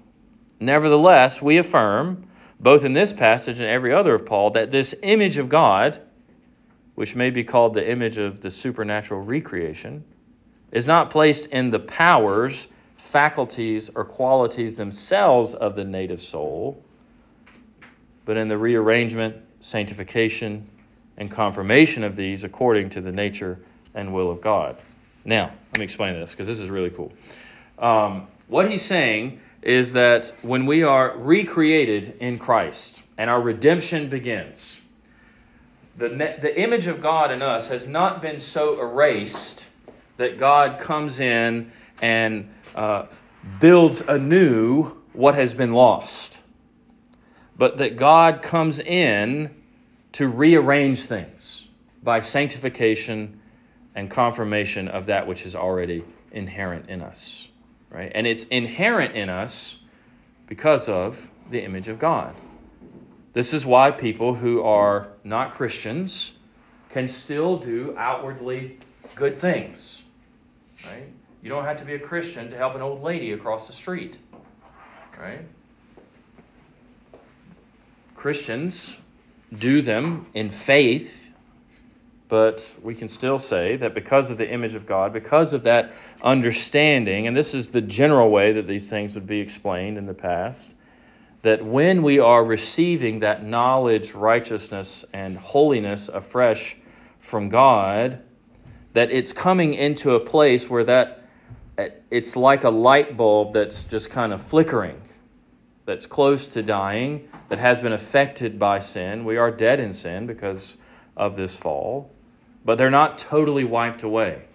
[0.59, 2.27] Nevertheless, we affirm,
[2.59, 5.99] both in this passage and every other of Paul, that this image of God,
[6.95, 10.03] which may be called the image of the supernatural recreation,
[10.71, 16.83] is not placed in the powers, faculties, or qualities themselves of the native soul,
[18.25, 20.67] but in the rearrangement, sanctification,
[21.17, 23.59] and confirmation of these according to the nature
[23.93, 24.77] and will of God.
[25.23, 27.13] Now, let me explain this because this is really cool.
[27.79, 34.07] Um, what he's saying is that when we are recreated in Christ and our redemption
[34.09, 34.77] begins,
[35.97, 39.65] the, the image of God in us has not been so erased
[40.17, 43.05] that God comes in and uh,
[43.59, 46.43] builds anew what has been lost,
[47.57, 49.55] but that God comes in
[50.13, 51.67] to rearrange things
[52.03, 53.39] by sanctification
[53.95, 57.47] and confirmation of that which is already inherent in us.
[57.89, 58.11] Right?
[58.13, 59.77] And it's inherent in us
[60.47, 62.35] because of the image of God.
[63.31, 66.33] This is why people who are not Christians
[66.89, 68.77] can still do outwardly
[69.15, 70.03] good things.
[70.85, 71.09] Right?
[71.41, 74.17] You don't have to be a Christian to help an old lady across the street.
[75.19, 75.41] Right?
[78.15, 78.97] Christians
[79.57, 81.29] do them in faith,
[82.27, 85.91] but we can still say that because of the image of God, because of that
[86.21, 90.13] understanding, and this is the general way that these things would be explained in the
[90.13, 90.75] past,
[91.45, 96.75] that when we are receiving that knowledge, righteousness, and holiness afresh
[97.19, 98.19] from God,
[98.93, 101.29] that it's coming into a place where that
[102.09, 104.99] it's like a light bulb that's just kind of flickering,
[105.85, 109.23] that's close to dying, that has been affected by sin.
[109.23, 110.77] We are dead in sin because
[111.15, 112.11] of this fall,
[112.65, 114.45] but they're not totally wiped away.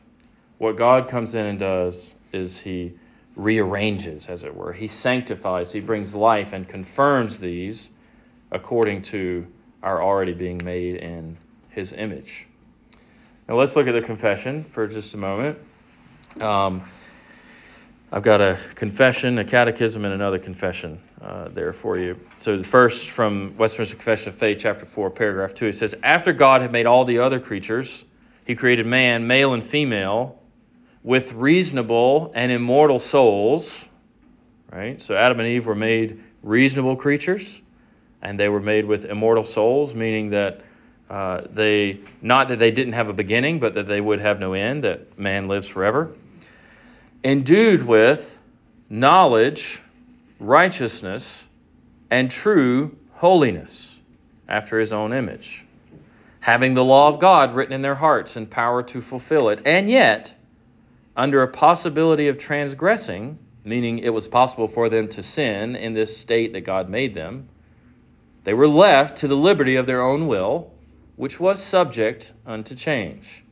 [0.59, 2.95] What God comes in and does is He
[3.43, 4.73] rearranges, as it were.
[4.73, 7.91] He sanctifies, He brings life and confirms these
[8.51, 9.47] according to
[9.83, 11.37] our already being made in
[11.71, 12.47] His image.
[13.49, 15.59] Now let's look at the confession for just a moment.
[16.41, 16.83] Um,
[18.13, 22.19] I've got a confession, a catechism, and another confession uh, there for you.
[22.37, 26.33] So, the first from Westminster Confession of Faith, chapter 4, paragraph 2, it says, After
[26.33, 28.05] God had made all the other creatures,
[28.45, 30.40] he created man, male and female,
[31.03, 33.85] with reasonable and immortal souls.
[34.71, 35.01] Right?
[35.01, 37.61] So, Adam and Eve were made reasonable creatures,
[38.23, 40.63] and they were made with immortal souls, meaning that.
[41.09, 44.53] Uh, they not that they didn't have a beginning, but that they would have no
[44.53, 44.85] end.
[44.85, 46.15] That man lives forever
[47.23, 48.39] endued with
[48.89, 49.81] knowledge,
[50.39, 51.45] righteousness,
[52.11, 53.97] and true holiness
[54.49, 55.65] after his own image,
[56.41, 59.89] having the law of God written in their hearts and power to fulfill it, and
[59.89, 60.35] yet
[61.21, 66.17] under a possibility of transgressing, meaning it was possible for them to sin in this
[66.17, 67.47] state that God made them,
[68.45, 70.73] they were left to the liberty of their own will,
[71.17, 73.45] which was subject unto change.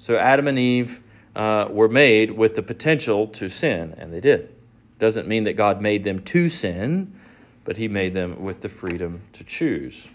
[0.00, 1.00] So Adam and Eve
[1.36, 4.52] uh, were made with the potential to sin, and they did.
[4.98, 7.14] Doesn't mean that God made them to sin,
[7.62, 10.08] but He made them with the freedom to choose.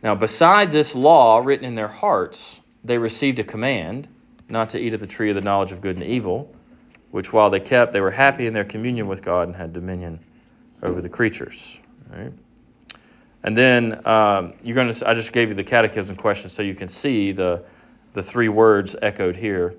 [0.00, 4.06] Now, beside this law written in their hearts, they received a command
[4.52, 6.54] not to eat of the tree of the knowledge of good and evil,
[7.10, 10.20] which while they kept, they were happy in their communion with God and had dominion
[10.82, 11.80] over the creatures.
[12.10, 12.32] Right?
[13.42, 15.08] And then um, you're going to.
[15.08, 17.64] I just gave you the catechism question so you can see the
[18.12, 19.74] the three words echoed here.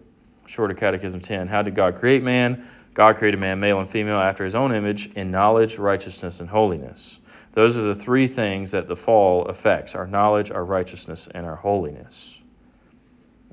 [0.46, 1.48] Shorter Catechism 10.
[1.48, 2.68] How did God create man?
[2.94, 7.20] God created man, male and female, after his own image, in knowledge, righteousness, and holiness.
[7.54, 11.56] Those are the three things that the fall affects our knowledge, our righteousness, and our
[11.56, 12.36] holiness.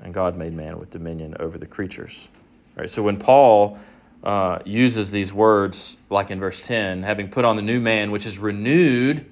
[0.01, 2.27] And God made man with dominion over the creatures.
[2.75, 2.89] Right.
[2.89, 3.77] so when Paul
[4.23, 8.25] uh, uses these words, like in verse 10, having put on the new man, which
[8.25, 9.25] is renewed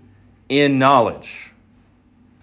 [0.50, 1.54] in knowledge,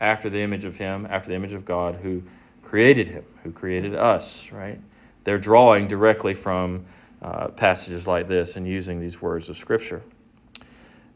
[0.00, 2.22] after the image of him, after the image of God who
[2.62, 4.78] created him, who created us, right?
[5.24, 6.84] They're drawing directly from
[7.22, 10.02] uh, passages like this and using these words of Scripture.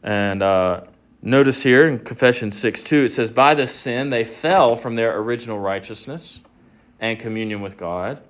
[0.03, 0.81] And uh,
[1.23, 5.19] Notice here in Confession 6 2, it says, By this sin they fell from their
[5.19, 6.41] original righteousness
[7.01, 8.21] and communion with God,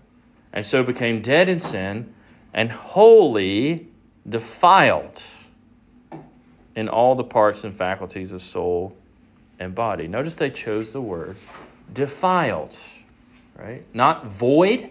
[0.53, 2.13] and so became dead in sin
[2.53, 3.87] and wholly
[4.27, 5.21] defiled
[6.75, 8.95] in all the parts and faculties of soul
[9.59, 10.07] and body.
[10.07, 11.35] Notice they chose the word
[11.93, 12.77] defiled,
[13.57, 13.83] right?
[13.93, 14.89] Not void,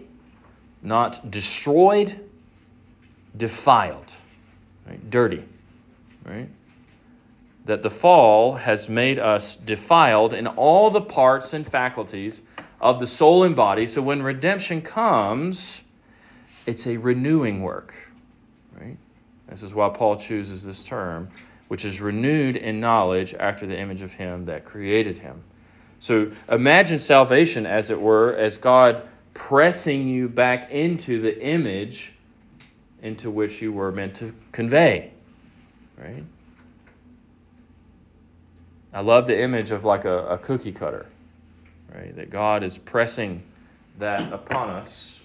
[0.82, 2.20] not destroyed,
[3.36, 4.14] defiled,
[4.86, 5.10] right?
[5.10, 5.44] Dirty,
[6.24, 6.48] right?
[7.70, 12.42] that the fall has made us defiled in all the parts and faculties
[12.80, 13.86] of the soul and body.
[13.86, 15.82] So when redemption comes,
[16.66, 17.94] it's a renewing work.
[18.78, 18.96] Right?
[19.48, 21.28] This is why Paul chooses this term,
[21.68, 25.42] which is renewed in knowledge after the image of him that created him.
[25.98, 29.02] So imagine salvation, as it were, as God
[29.34, 32.12] pressing you back into the image
[33.02, 35.10] into which you were meant to convey.
[35.98, 36.24] Right?
[38.92, 41.06] I love the image of like a, a cookie cutter,
[41.94, 42.14] right?
[42.16, 43.42] That God is pressing
[43.98, 45.18] that upon us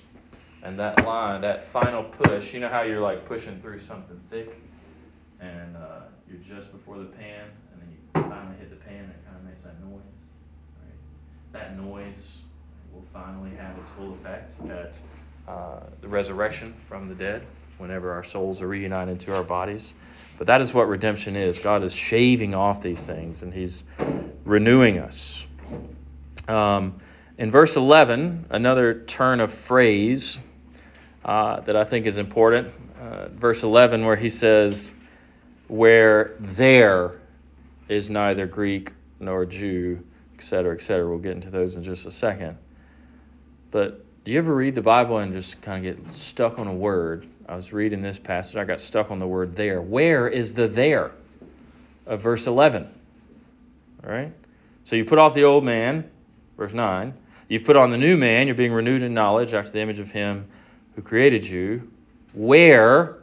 [0.64, 2.54] and that line, that final push.
[2.54, 4.60] You know how you're like pushing through something thick
[5.40, 9.12] and uh, you're just before the pan and then you finally hit the pan and
[9.12, 10.02] it kind of makes that noise,
[10.82, 11.52] right?
[11.54, 12.38] That noise
[12.94, 14.94] will finally have its full effect at
[15.48, 17.46] uh, the resurrection from the dead
[17.78, 19.94] whenever our souls are reunited to our bodies.
[20.38, 21.60] But that is what redemption is.
[21.60, 23.84] God is shaving off these things and He's
[24.44, 25.46] renewing us.
[26.48, 27.00] Um,
[27.38, 30.38] in verse 11, another turn of phrase
[31.24, 32.74] uh, that I think is important.
[33.00, 34.94] Uh, verse 11, where he says,
[35.68, 37.20] Where there
[37.88, 40.04] is neither Greek nor Jew,
[40.36, 41.08] etc., etc.
[41.08, 42.58] We'll get into those in just a second.
[43.72, 46.74] But do you ever read the Bible and just kind of get stuck on a
[46.74, 48.56] word I was reading this passage.
[48.56, 49.82] I got stuck on the word there.
[49.82, 51.12] Where is the there
[52.06, 52.90] of verse 11?
[54.04, 54.34] All right?
[54.84, 56.10] So you put off the old man,
[56.58, 57.14] verse 9.
[57.48, 58.48] You've put on the new man.
[58.48, 60.48] You're being renewed in knowledge after the image of him
[60.96, 61.92] who created you.
[62.34, 63.18] Where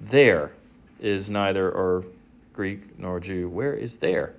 [0.00, 0.52] there
[1.00, 2.04] is neither or
[2.52, 3.48] Greek nor Jew.
[3.48, 4.34] Where is there?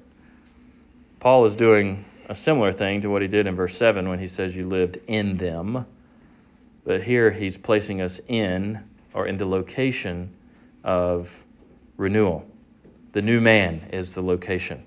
[1.19, 4.27] Paul is doing a similar thing to what he did in verse 7 when he
[4.27, 5.85] says, You lived in them.
[6.85, 8.79] But here he's placing us in
[9.13, 10.33] or in the location
[10.83, 11.29] of
[11.97, 12.45] renewal.
[13.11, 14.83] The new man is the location,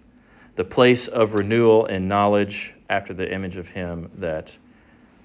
[0.57, 4.57] the place of renewal and knowledge after the image of him that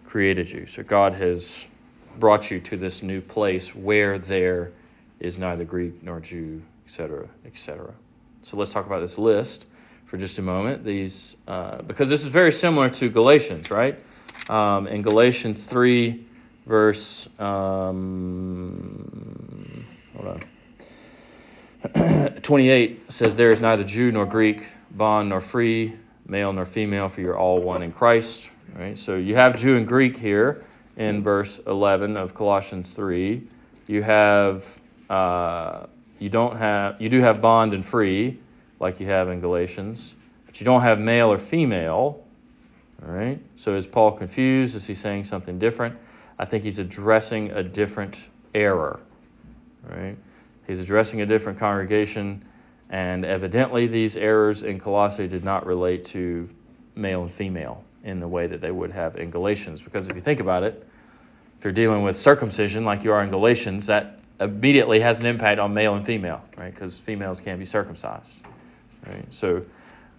[0.05, 0.65] created you.
[0.65, 1.65] So God has
[2.19, 4.71] brought you to this new place where there
[5.19, 7.93] is neither Greek nor Jew, etc., etc.
[8.41, 9.65] So let's talk about this list
[10.05, 10.83] for just a moment.
[10.85, 13.99] These, uh, because this is very similar to Galatians, right?
[14.49, 16.25] Um, in Galatians three
[16.65, 19.05] verse, um,
[20.15, 20.41] hold on.
[22.41, 25.95] 28 says, There is neither Jew nor Greek, bond nor free,
[26.27, 28.49] male nor female, for you're all one in Christ.
[28.75, 28.97] Right?
[28.97, 30.63] So you have Jew and Greek here
[30.97, 33.47] in verse 11 of Colossians 3.
[33.87, 34.65] You have,
[35.09, 35.85] uh,
[36.19, 38.39] you don't have, you do have bond and free,
[38.79, 40.15] like you have in Galatians,
[40.45, 42.23] but you don't have male or female.
[43.05, 43.39] All right?
[43.55, 44.75] So is Paul confused?
[44.75, 45.97] Is he saying something different?
[46.39, 48.99] I think he's addressing a different error,
[49.83, 50.17] right?
[50.67, 52.43] He's addressing a different congregation,
[52.89, 56.49] and evidently these errors in Colossae did not relate to
[56.95, 59.81] male and female in the way that they would have in Galatians.
[59.81, 60.87] Because if you think about it,
[61.59, 65.59] If you're dealing with circumcision, like you are in Galatians, that immediately has an impact
[65.59, 66.73] on male and female, right?
[66.73, 68.29] Because females can't be circumcised,
[69.07, 69.25] right?
[69.31, 69.65] So,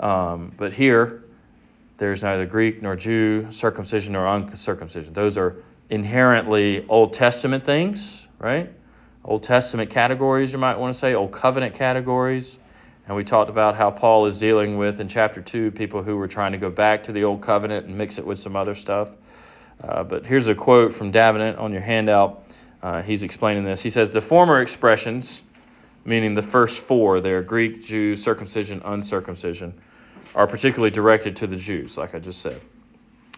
[0.00, 1.22] um, but here,
[1.98, 5.12] there's neither Greek nor Jew, circumcision nor uncircumcision.
[5.12, 5.56] Those are
[5.90, 8.72] inherently Old Testament things, right?
[9.24, 12.58] Old Testament categories, you might want to say, Old Covenant categories.
[13.06, 16.28] And we talked about how Paul is dealing with in chapter 2 people who were
[16.28, 19.10] trying to go back to the Old Covenant and mix it with some other stuff.
[19.82, 22.44] Uh, but here's a quote from Davenant on your handout.
[22.82, 23.82] Uh, he's explaining this.
[23.82, 25.42] He says, The former expressions,
[26.04, 29.74] meaning the first four there Greek, Jew, circumcision, uncircumcision,
[30.34, 32.60] are particularly directed to the Jews, like I just said.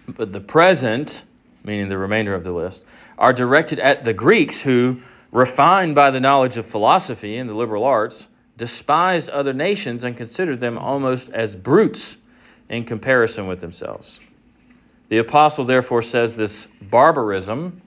[0.08, 1.24] But the present,
[1.64, 2.84] meaning the remainder of the list,
[3.18, 5.00] are directed at the Greeks who,
[5.32, 10.60] refined by the knowledge of philosophy and the liberal arts, despised other nations and considered
[10.60, 12.16] them almost as brutes
[12.68, 14.20] in comparison with themselves.
[15.08, 17.80] The apostle therefore says this barbarism,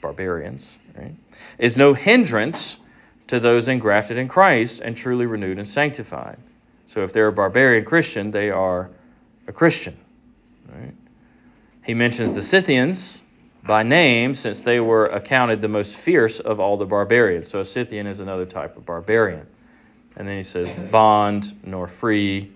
[0.00, 1.14] barbarians, right,
[1.58, 2.76] is no hindrance
[3.26, 6.38] to those engrafted in Christ and truly renewed and sanctified.
[6.86, 8.90] So if they're a barbarian Christian, they are
[9.46, 9.96] a Christian.
[10.68, 10.94] Right?
[11.84, 13.22] He mentions the Scythians
[13.64, 17.48] by name since they were accounted the most fierce of all the barbarians.
[17.48, 19.46] So a Scythian is another type of barbarian.
[20.16, 22.52] And then he says, bond nor free,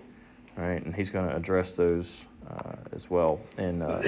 [0.55, 0.83] right?
[0.83, 4.01] And he's going to address those uh, as well in uh,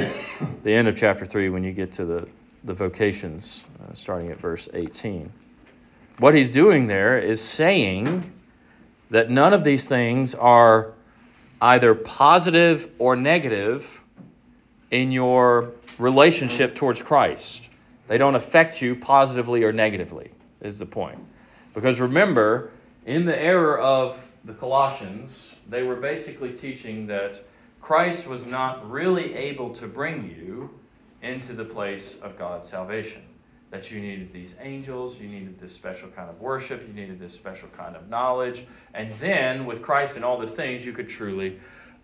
[0.64, 2.28] the end of chapter 3 when you get to the,
[2.64, 5.32] the vocations, uh, starting at verse 18.
[6.20, 8.34] What he's doing there is saying
[9.10, 10.94] that none of these things are
[11.62, 14.02] either positive or negative
[14.92, 17.64] in your relationship towards Christ.
[18.08, 20.32] They don't affect you positively or negatively,
[20.62, 21.20] is the point.
[21.74, 22.72] Because remember,
[23.06, 27.44] in the era of the Colossians, they were basically teaching that
[27.82, 30.70] Christ was not really able to bring you
[31.22, 33.22] into the place of God's salvation.
[33.70, 37.34] That you needed these angels, you needed this special kind of worship, you needed this
[37.34, 41.60] special kind of knowledge, and then with Christ and all those things, you could truly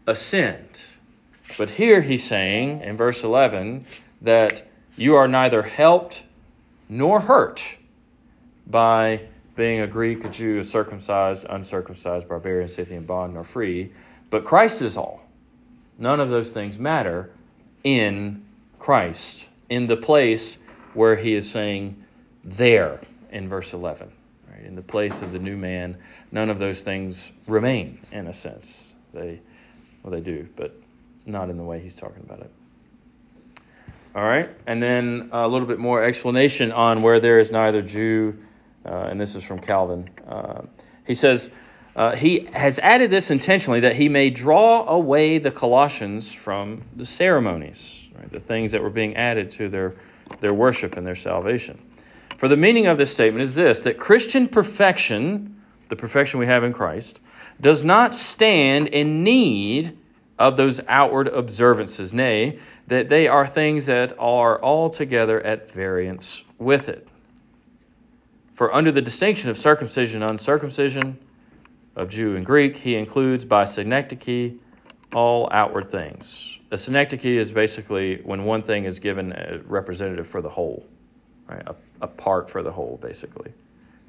[0.08, 0.82] ascend.
[1.58, 3.86] But here he's saying in verse 11
[4.22, 4.64] that
[4.95, 6.26] you are neither helped
[6.89, 7.78] nor hurt
[8.68, 9.22] by
[9.56, 13.91] being a Greek, a Jew, a circumcised, uncircumcised, barbarian, Scythian, bond, nor free,
[14.30, 15.22] but Christ is all.
[15.99, 17.30] None of those things matter
[17.84, 18.43] in
[18.80, 20.58] Christ, in the place
[20.93, 22.04] where he is saying
[22.43, 22.99] there
[23.32, 24.12] in verse 11.
[24.51, 24.66] Right?
[24.66, 25.97] In the place of the new man,
[26.32, 28.95] none of those things remain, in a sense.
[29.14, 29.39] They,
[30.01, 30.76] well, they do, but
[31.26, 32.51] not in the way he's talking about it.
[34.15, 38.38] All right, and then a little bit more explanation on where there is neither Jew
[38.86, 40.09] uh, and this is from Calvin.
[40.28, 40.61] Uh,
[41.05, 41.51] he says,
[41.95, 47.05] uh, he has added this intentionally that he may draw away the Colossians from the
[47.05, 49.95] ceremonies, right, the things that were being added to their,
[50.39, 51.80] their worship and their salvation.
[52.38, 56.63] For the meaning of this statement is this that Christian perfection, the perfection we have
[56.63, 57.19] in Christ,
[57.61, 59.97] does not stand in need
[60.44, 66.89] of those outward observances, nay, that they are things that are altogether at variance with
[66.89, 67.08] it.
[68.54, 71.18] For under the distinction of circumcision and uncircumcision,
[71.96, 74.54] of Jew and Greek, he includes by synecdoche
[75.14, 76.60] all outward things.
[76.72, 80.86] A synecdoche is basically when one thing is given a representative for the whole,
[81.48, 81.62] right?
[81.68, 83.54] A, a part for the whole, basically.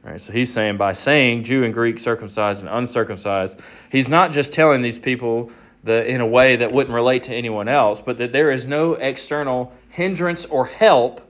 [0.02, 0.20] Right?
[0.20, 3.60] So he's saying by saying Jew and Greek, circumcised and uncircumcised,
[3.90, 5.50] he's not just telling these people
[5.84, 8.94] the, in a way that wouldn't relate to anyone else, but that there is no
[8.94, 11.20] external hindrance or help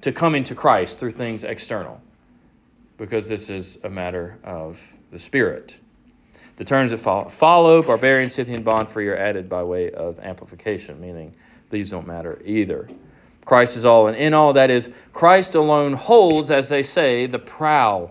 [0.00, 2.00] to coming to Christ through things external
[2.96, 4.80] because this is a matter of
[5.10, 5.78] the Spirit.
[6.56, 11.34] The terms that follow, barbarian, Scythian, bond free are added by way of amplification, meaning
[11.70, 12.88] these don't matter either.
[13.46, 14.52] Christ is all and in all.
[14.52, 18.10] That is, Christ alone holds, as they say, the prow,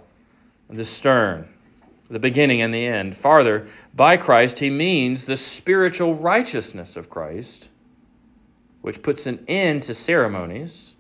[0.70, 1.48] the stern,
[2.10, 3.16] the beginning and the end.
[3.16, 7.70] Farther, by Christ, he means the spiritual righteousness of Christ,
[8.82, 10.96] which puts an end to ceremonies,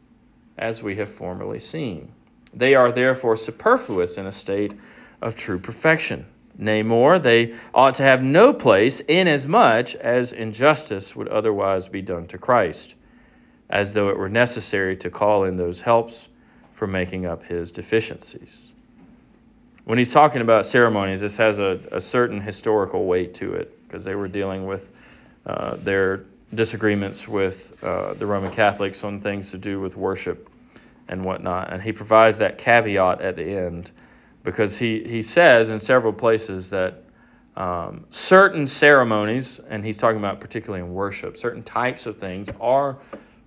[0.57, 2.11] as we have formerly seen.
[2.53, 4.73] They are therefore superfluous in a state
[5.21, 6.25] of true perfection.
[6.57, 12.27] Nay, more, they ought to have no place inasmuch as injustice would otherwise be done
[12.27, 12.95] to Christ,
[13.69, 16.27] as though it were necessary to call in those helps
[16.73, 18.73] for making up his deficiencies.
[19.89, 24.05] When he's talking about ceremonies, this has a, a certain historical weight to it because
[24.05, 24.91] they were dealing with
[25.47, 30.47] uh, their disagreements with uh, the Roman Catholics on things to do with worship
[31.07, 31.73] and whatnot.
[31.73, 33.89] And he provides that caveat at the end
[34.43, 37.05] because he, he says in several places that
[37.57, 42.99] um, certain ceremonies, and he's talking about particularly in worship, certain types of things are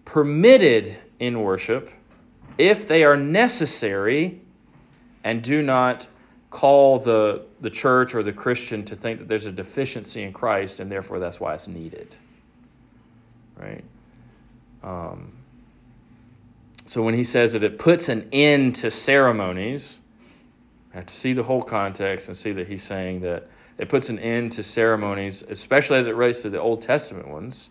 [0.05, 1.89] permitted in worship,
[2.59, 4.41] if they are necessary
[5.23, 6.09] and do not
[6.53, 10.81] call the, the church or the Christian to think that there's a deficiency in Christ
[10.81, 12.15] and therefore that's why it's needed.
[13.59, 13.83] Right?
[14.83, 15.33] Um,
[16.85, 20.03] so when he says that it puts an end to ceremonies,
[20.93, 23.49] I have to see the whole context and see that he's saying that
[23.79, 27.71] it puts an end to ceremonies, especially as it relates to the Old Testament ones,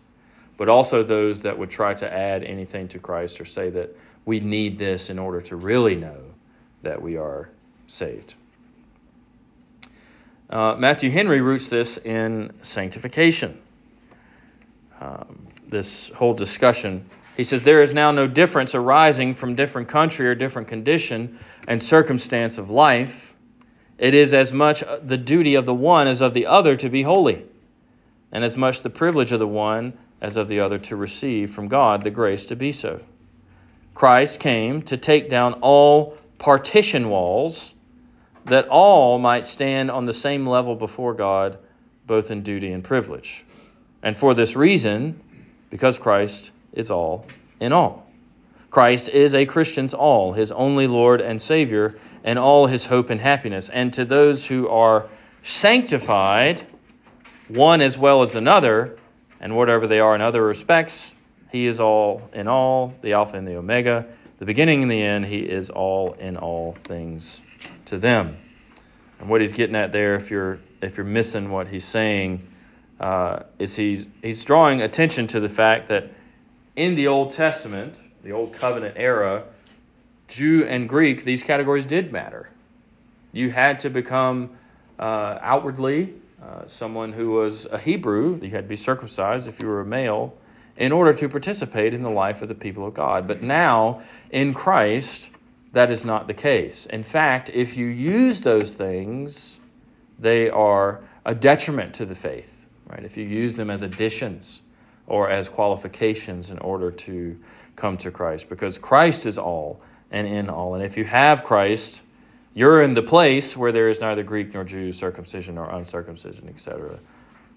[0.56, 4.40] but also those that would try to add anything to Christ or say that we
[4.40, 6.20] need this in order to really know
[6.82, 7.48] that we are
[7.86, 8.34] saved.
[10.52, 13.58] Uh, Matthew Henry roots this in sanctification.
[15.00, 17.08] Um, this whole discussion.
[17.38, 21.82] He says, There is now no difference arising from different country or different condition and
[21.82, 23.34] circumstance of life.
[23.96, 27.02] It is as much the duty of the one as of the other to be
[27.02, 27.46] holy,
[28.30, 31.66] and as much the privilege of the one as of the other to receive from
[31.66, 33.00] God the grace to be so.
[33.94, 37.72] Christ came to take down all partition walls
[38.46, 41.58] that all might stand on the same level before God,
[42.06, 43.44] both in duty and privilege.
[44.02, 45.20] And for this reason,
[45.70, 47.26] because Christ is all
[47.60, 48.06] in all.
[48.70, 53.20] Christ is a Christian's all, his only Lord and Savior, and all his hope and
[53.20, 53.68] happiness.
[53.68, 55.06] And to those who are
[55.42, 56.66] sanctified,
[57.48, 58.98] one as well as another,
[59.40, 61.14] and whatever they are in other respects,
[61.50, 64.06] he is all in all, the Alpha and the Omega,
[64.38, 65.26] the beginning and the end.
[65.26, 67.42] He is all in all things
[67.86, 68.36] to them.
[69.20, 72.46] And what he's getting at there, if you're if you're missing what he's saying,
[73.00, 76.10] uh, is he's he's drawing attention to the fact that
[76.76, 79.44] in the Old Testament, the Old Covenant era,
[80.28, 82.48] Jew and Greek, these categories did matter.
[83.32, 84.50] You had to become
[84.98, 88.38] uh, outwardly uh, someone who was a Hebrew.
[88.42, 90.34] You had to be circumcised if you were a male
[90.76, 93.28] in order to participate in the life of the people of God.
[93.28, 95.30] But now, in Christ,
[95.72, 96.86] that is not the case.
[96.86, 99.60] In fact, if you use those things,
[100.18, 103.02] they are a detriment to the faith, right?
[103.04, 104.60] If you use them as additions
[105.06, 107.38] or as qualifications in order to
[107.74, 110.74] come to Christ, because Christ is all and in all.
[110.74, 112.02] And if you have Christ,
[112.54, 116.98] you're in the place where there is neither Greek nor Jew, circumcision nor uncircumcision, etc.,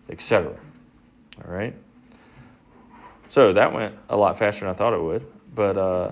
[0.09, 0.55] etc.
[1.45, 1.75] All right?
[3.27, 5.25] So that went a lot faster than I thought it would.
[5.53, 6.11] But uh,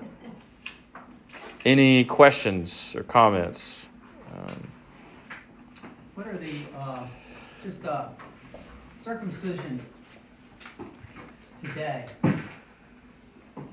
[1.66, 3.88] any questions or comments?
[4.34, 4.68] Um,
[6.16, 7.07] What are the, uh,
[7.64, 8.09] just, uh,
[8.99, 9.84] circumcision
[11.61, 12.05] today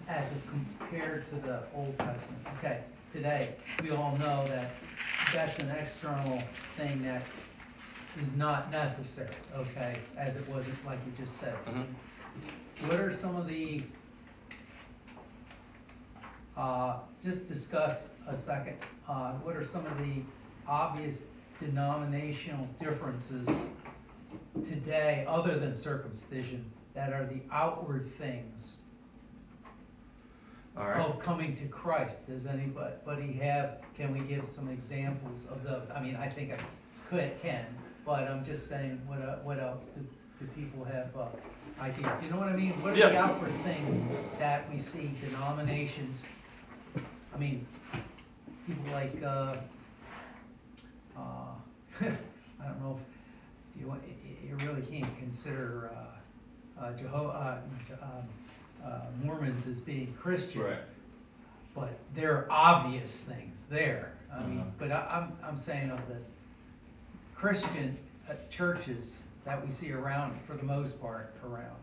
[0.09, 2.47] as it compared to the Old Testament?
[2.59, 2.81] Okay,
[3.13, 4.71] today, we all know that
[5.35, 6.43] that's an external
[6.77, 7.23] thing that
[8.21, 11.55] is not necessary, okay, as it was, like you just said.
[11.67, 11.87] Mhm.
[12.89, 13.83] What are some of the,
[16.61, 18.77] uh, just discuss a second,
[19.09, 20.23] uh, what are some of the
[20.69, 21.23] obvious
[21.59, 23.49] denominational differences
[24.69, 28.79] today, other than circumcision, that are the outward things
[30.77, 31.01] all right.
[31.01, 32.27] of coming to Christ?
[32.27, 36.59] Does anybody have, can we give some examples of the, I mean, I think I
[37.09, 37.65] could, can,
[38.05, 40.07] but I'm just saying, what, uh, what else do,
[40.39, 41.29] do people have, uh,
[41.81, 42.23] ideas?
[42.23, 42.73] You know what I mean?
[42.83, 44.03] What are the outward things
[44.39, 46.25] that we see denominations?
[47.35, 47.67] I mean,
[48.67, 49.57] people like, uh,
[51.17, 51.21] uh,
[52.01, 52.99] I don't know
[53.75, 57.59] if you, want- you- you really can't consider, uh, uh, Jeho- uh,
[58.03, 58.09] um,
[58.85, 60.63] uh, Mormons as being Christian.
[60.63, 60.79] Right.
[61.75, 64.13] But there are obvious things there.
[64.33, 64.71] I mean, Mhm.
[64.79, 66.17] but I, I'm, I'm saying of the
[67.37, 67.97] Christian
[68.29, 71.77] uh, churches that we see around, for the most part, around.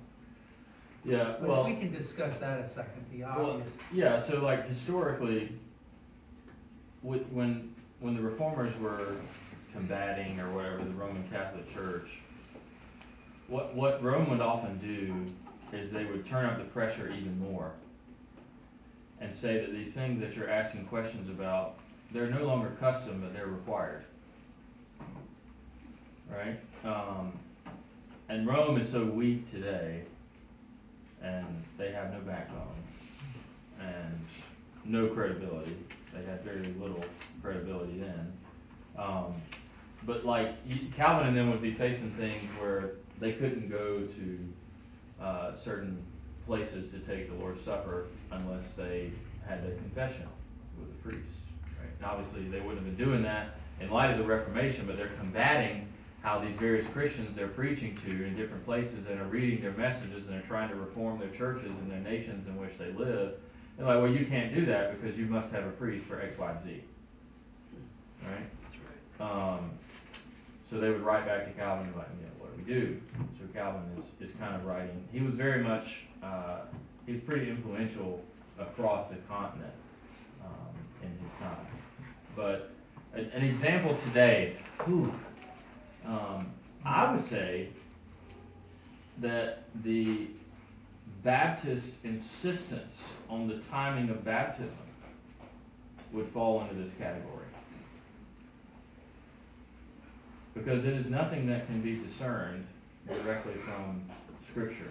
[1.08, 3.78] Yeah, But if well, we can discuss that a second, the well, obvious.
[3.94, 5.54] yeah, so like historically,
[7.02, 9.16] with, when, when the reformers were
[9.72, 12.10] combating or whatever the Roman Catholic Church,
[13.48, 15.26] what, what Rome would often do
[15.78, 17.72] is they would turn up the pressure even more
[19.22, 21.76] and say that these things that you're asking questions about,
[22.12, 24.04] they're no longer custom, but they're required.
[26.30, 26.60] Right?
[26.84, 27.32] Um,
[28.28, 30.04] and Rome is so weak today,
[31.22, 32.76] and they have no backbone
[33.80, 34.20] and
[34.86, 35.78] no credibility.
[36.14, 37.04] They had very little
[37.42, 38.34] credibility then.
[38.98, 39.36] Um,
[40.06, 40.56] but like
[40.96, 46.04] Calvin and them would be facing things where they couldn't go to uh, certain
[46.46, 49.12] places to take the Lord's Supper unless they
[49.46, 50.32] had the confessional
[50.80, 51.38] with the priest.
[51.80, 51.90] Right?
[51.98, 55.12] And obviously, they wouldn't have been doing that in light of the Reformation, but they're
[55.20, 55.88] combating
[56.28, 60.28] how these various Christians they're preaching to in different places and are reading their messages
[60.28, 63.36] and are trying to reform their churches and their nations in which they live.
[63.78, 66.38] They're like, well, you can't do that because you must have a priest for X,
[66.38, 66.84] Y, and Z.
[68.26, 69.26] Right?
[69.26, 69.72] Um,
[70.70, 72.74] so they would write back to Calvin, and be like, you know, what do we
[72.74, 73.02] do?
[73.40, 76.64] So Calvin is, is kind of writing, he was very much, uh,
[77.06, 78.22] he was pretty influential
[78.60, 79.72] across the continent,
[80.44, 81.68] um, in his time.
[82.36, 82.72] But
[83.14, 85.14] an, an example today, whew,
[86.08, 86.52] um,
[86.86, 87.70] I would say
[89.20, 90.28] that the
[91.24, 94.80] Baptist insistence on the timing of baptism
[96.14, 97.46] would fall into this category.
[100.54, 102.66] Because it is nothing that can be discerned
[103.08, 104.04] directly from
[104.50, 104.90] Scripture.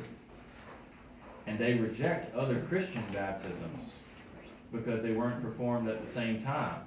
[1.46, 3.90] And they reject other Christian baptisms
[4.72, 6.80] because they weren't performed at the same time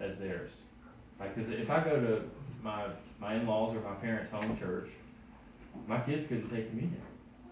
[0.00, 0.50] as theirs.
[1.18, 2.22] Like, cause if I go to
[2.62, 2.86] my,
[3.24, 4.90] my in-laws or my parents' home church,
[5.86, 7.00] my kids couldn't take communion.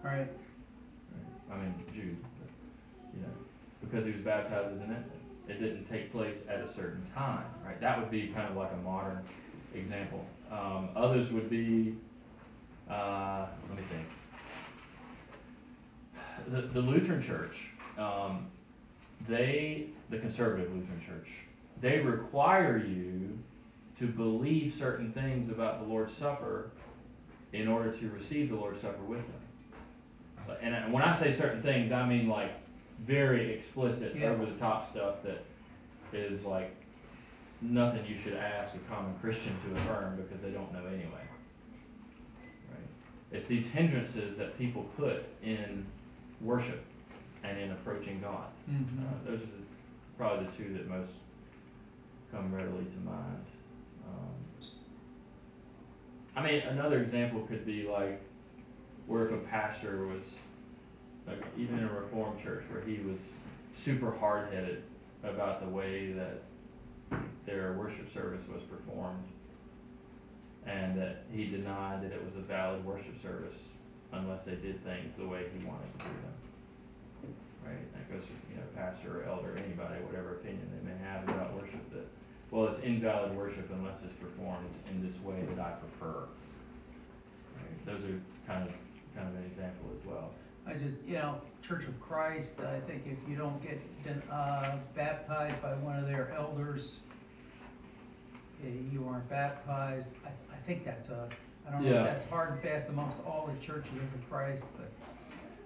[0.03, 0.27] Right,
[1.51, 2.49] I mean, Jude, but,
[3.15, 3.33] you know,
[3.81, 5.11] because he was baptized as an infant.
[5.47, 7.79] It didn't take place at a certain time, right?
[7.81, 9.19] That would be kind of like a modern
[9.73, 10.23] example.
[10.51, 11.95] Um, others would be,
[12.89, 14.07] uh, let me think.
[16.49, 18.45] The, the Lutheran Church, um,
[19.27, 21.29] they, the conservative Lutheran Church,
[21.81, 23.39] they require you
[23.99, 26.71] to believe certain things about the Lord's Supper
[27.51, 30.57] in order to receive the Lord's Supper with them.
[30.61, 32.51] And when I say certain things, I mean like
[33.05, 34.29] very explicit, Yeah.
[34.29, 35.43] over the top stuff that
[36.11, 36.73] is like
[37.61, 41.23] nothing you should ask a common Christian to affirm because they don't know anyway.
[42.69, 42.87] Right?
[43.31, 45.85] It's these hindrances that people put in
[46.41, 46.83] worship
[47.43, 48.47] and in approaching God.
[48.69, 49.63] mhm, Uh, those are the,
[50.17, 51.11] probably the two that most
[52.31, 53.45] come readily to mind.
[54.13, 54.67] Um,
[56.35, 58.21] I mean, another example could be like
[59.07, 60.35] where if a pastor was,
[61.27, 63.19] like even in a Reformed church, where he was
[63.75, 64.83] super hard headed
[65.23, 66.43] about the way that
[67.45, 69.23] their worship service was performed,
[70.65, 73.55] and that he denied that it was a valid worship service
[74.11, 76.33] unless they did things the way he wanted to do them
[77.65, 77.87] right?
[77.95, 81.55] That goes for, you know, pastor or elder, anybody, whatever opinion they may have about
[81.55, 82.07] worship, that,
[82.53, 86.25] well, it's invalid worship unless it's performed in this way that I prefer.
[87.55, 87.85] Right?
[87.87, 88.75] Those are kind of,
[89.15, 90.29] kind of an example as well.
[90.67, 93.81] I just, you know, Church of Christ, I think if you don't get,
[94.31, 96.97] uh, baptized by one of their elders,
[98.63, 101.27] eh, you aren't baptized, I, I think that's a,
[101.67, 102.01] I don't know Yeah.
[102.01, 104.91] if that's hard and fast amongst all the churches of Christ, but,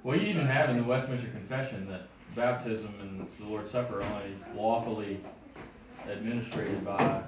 [0.04, 4.04] Well, you even have in the Westminster Confession that baptism and the Lord's Supper are
[4.04, 5.20] only lawfully
[6.10, 7.22] administered by,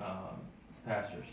[0.00, 0.40] um,
[0.84, 1.26] pastors,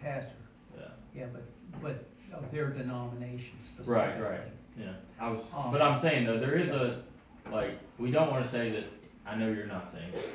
[0.00, 0.32] pastor,
[0.76, 0.86] yeah.
[1.14, 1.42] yeah, but,
[1.82, 3.94] but of their denomination specifically.
[3.94, 4.40] Right, right.
[4.78, 7.02] Yeah, I was, Um, but I'm saying though, there is a,
[7.50, 8.84] like, we don't wanna say that,
[9.26, 10.34] I know you're not saying this,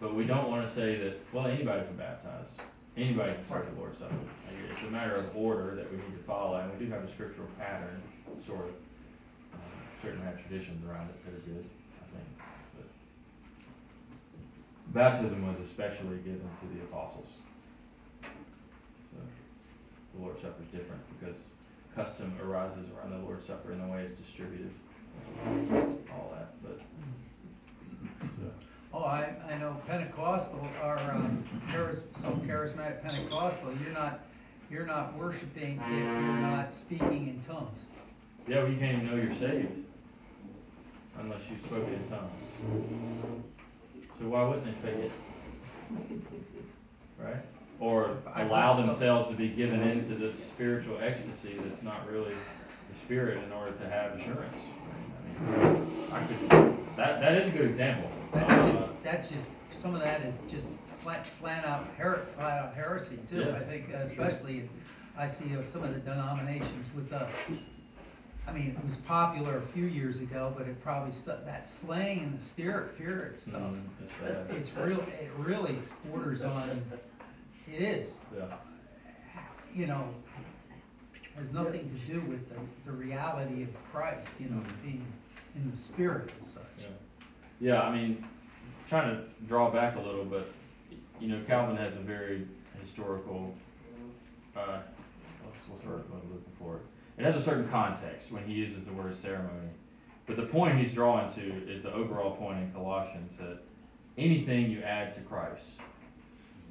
[0.00, 2.46] but we don't wanna say that, well, anybody can baptize,
[2.96, 4.14] anybody can start the Lord's Supper.
[4.14, 7.02] Like, It's a matter of order that we need to follow, and we do have
[7.02, 8.00] a scriptural pattern,
[8.46, 8.74] sort of.
[9.54, 9.60] Um,
[10.02, 11.64] Certainly have traditions around it that are good,
[12.00, 12.28] I think,
[12.76, 12.86] but.
[14.92, 17.28] Baptism was especially given to the apostles.
[18.22, 19.18] So,
[20.14, 21.36] The Lord's Supper is different because
[21.94, 24.70] custom arises around the Lord's Supper in the way it's distributed,
[26.12, 26.80] all that, but.
[28.20, 28.50] so,
[28.94, 34.20] Oh, I, I know Pentecostal, are um, charis, some charismatic Pentecostal, you're not,
[34.70, 37.78] you're not worshiping if you're not speaking in tongues.
[38.46, 39.78] Yeah, well, you can't even know you're saved
[41.18, 43.42] unless you spoke in tongues.
[44.22, 45.12] So why wouldn't they fake it?
[47.18, 47.42] Right?
[47.80, 52.34] Or allow themselves to be given into this spiritual ecstasy that's not really
[52.88, 54.56] the spirit in order to have assurance.
[55.50, 56.50] I mean, I could,
[56.96, 58.08] that, that is a good example.
[58.32, 60.68] That's Uh, just, that's just, some of that is just
[61.00, 63.40] flat, flat out her, flat out heresy too.
[63.40, 63.56] Yeah.
[63.56, 64.68] I think uh, especially,
[65.18, 67.26] I see of some of the denominations with the,
[68.46, 72.18] I mean, it was popular a few years ago, but it probably stuck, that slain
[72.20, 73.60] and the spirit, spirit stuff.
[73.60, 75.78] mm, It's bad, It's real, it really
[76.10, 76.82] borders on,
[77.72, 78.44] it is, yeah.
[79.74, 80.08] you know,
[81.36, 85.04] has nothing to do with the, the reality of Christ, you know, being
[85.54, 86.64] in the spirit and such.
[86.80, 86.86] Yeah.
[87.60, 88.26] Yeah, I mean,
[88.88, 90.50] trying to draw back a little, but,
[91.20, 92.46] you know, Calvin has a very
[92.84, 93.54] historical,
[94.56, 94.80] uh,
[95.44, 96.80] what's, what's the word I'm looking for?
[97.18, 99.68] It has a certain context when he uses the word ceremony.
[100.26, 103.58] But the point he's drawing to is the overall point in Colossians that
[104.16, 105.64] anything you add to Christ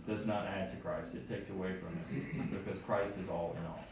[0.07, 3.65] does not add to Christ, it takes away from it, because Christ is all in
[3.65, 3.83] all.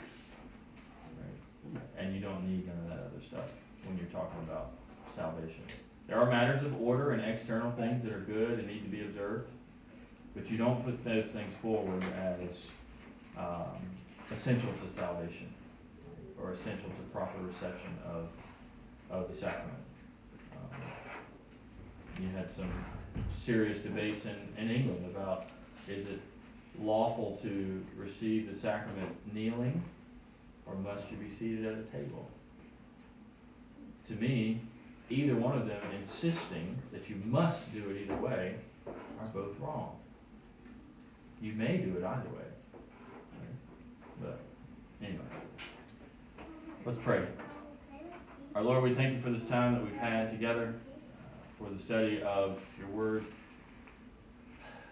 [1.19, 1.81] Right?
[1.99, 3.45] And you don't need none of that other stuff
[3.85, 4.71] when you're talking about
[5.15, 5.63] salvation.
[6.07, 9.01] there are matters of order and external things that are good and need to be
[9.01, 9.49] observed,
[10.33, 12.65] but you don't put those things forward as
[13.37, 13.77] um,
[14.31, 15.53] essential to salvation
[16.41, 18.27] or essential to proper reception of,
[19.09, 19.83] of the sacrament.
[20.53, 20.81] Um,
[22.21, 22.71] You had some
[23.33, 25.47] serious debates in, in England about,
[25.87, 26.19] is it
[26.81, 29.83] lawful to receive the sacrament kneeling,
[30.65, 32.29] or must you be seated at a table?
[34.07, 34.61] To me,
[35.09, 39.95] either one of them insisting that you must do it either way are both wrong.
[41.41, 42.49] You may do it either way.
[44.21, 44.39] But,
[45.01, 45.23] anyway.
[46.85, 47.27] Let's pray.
[48.55, 50.73] Our Lord, we thank you for this time that we've had together,
[51.57, 53.25] for the study of your word.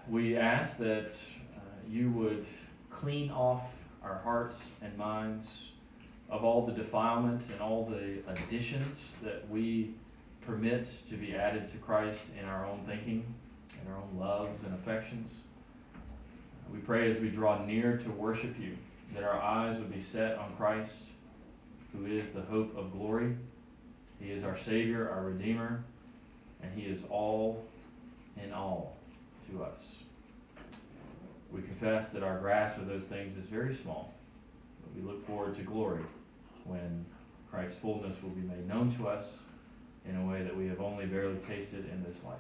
[0.10, 1.12] We ask that
[1.56, 1.60] uh,
[1.90, 2.46] you would
[2.92, 3.64] clean off
[4.04, 5.70] our hearts and minds
[6.30, 9.94] of all the defilement and all the additions that we
[10.42, 13.34] permit to be added to Christ in our own thinking,
[13.82, 15.40] in our own loves and affections.
[16.72, 18.78] We pray as we draw near to worship you
[19.16, 20.92] that our eyes would be set on Christ,
[21.98, 23.36] who is the hope of glory.
[24.20, 25.84] He is our Savior, our Redeemer,
[26.62, 27.64] and He is all
[28.42, 28.98] in all
[29.50, 29.96] to us.
[31.52, 34.14] We confess that our grasp of those things is very small,
[34.82, 36.04] but we look forward to glory
[36.66, 37.06] when
[37.50, 39.34] Christ's fullness will be made known to us
[40.08, 42.38] in a way that we have only barely tasted in this life.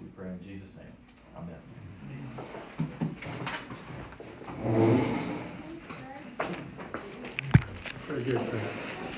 [0.00, 0.86] We pray in Jesus' name.
[1.36, 1.56] Amen.
[4.62, 5.39] Very
[8.10, 8.99] Obrigado.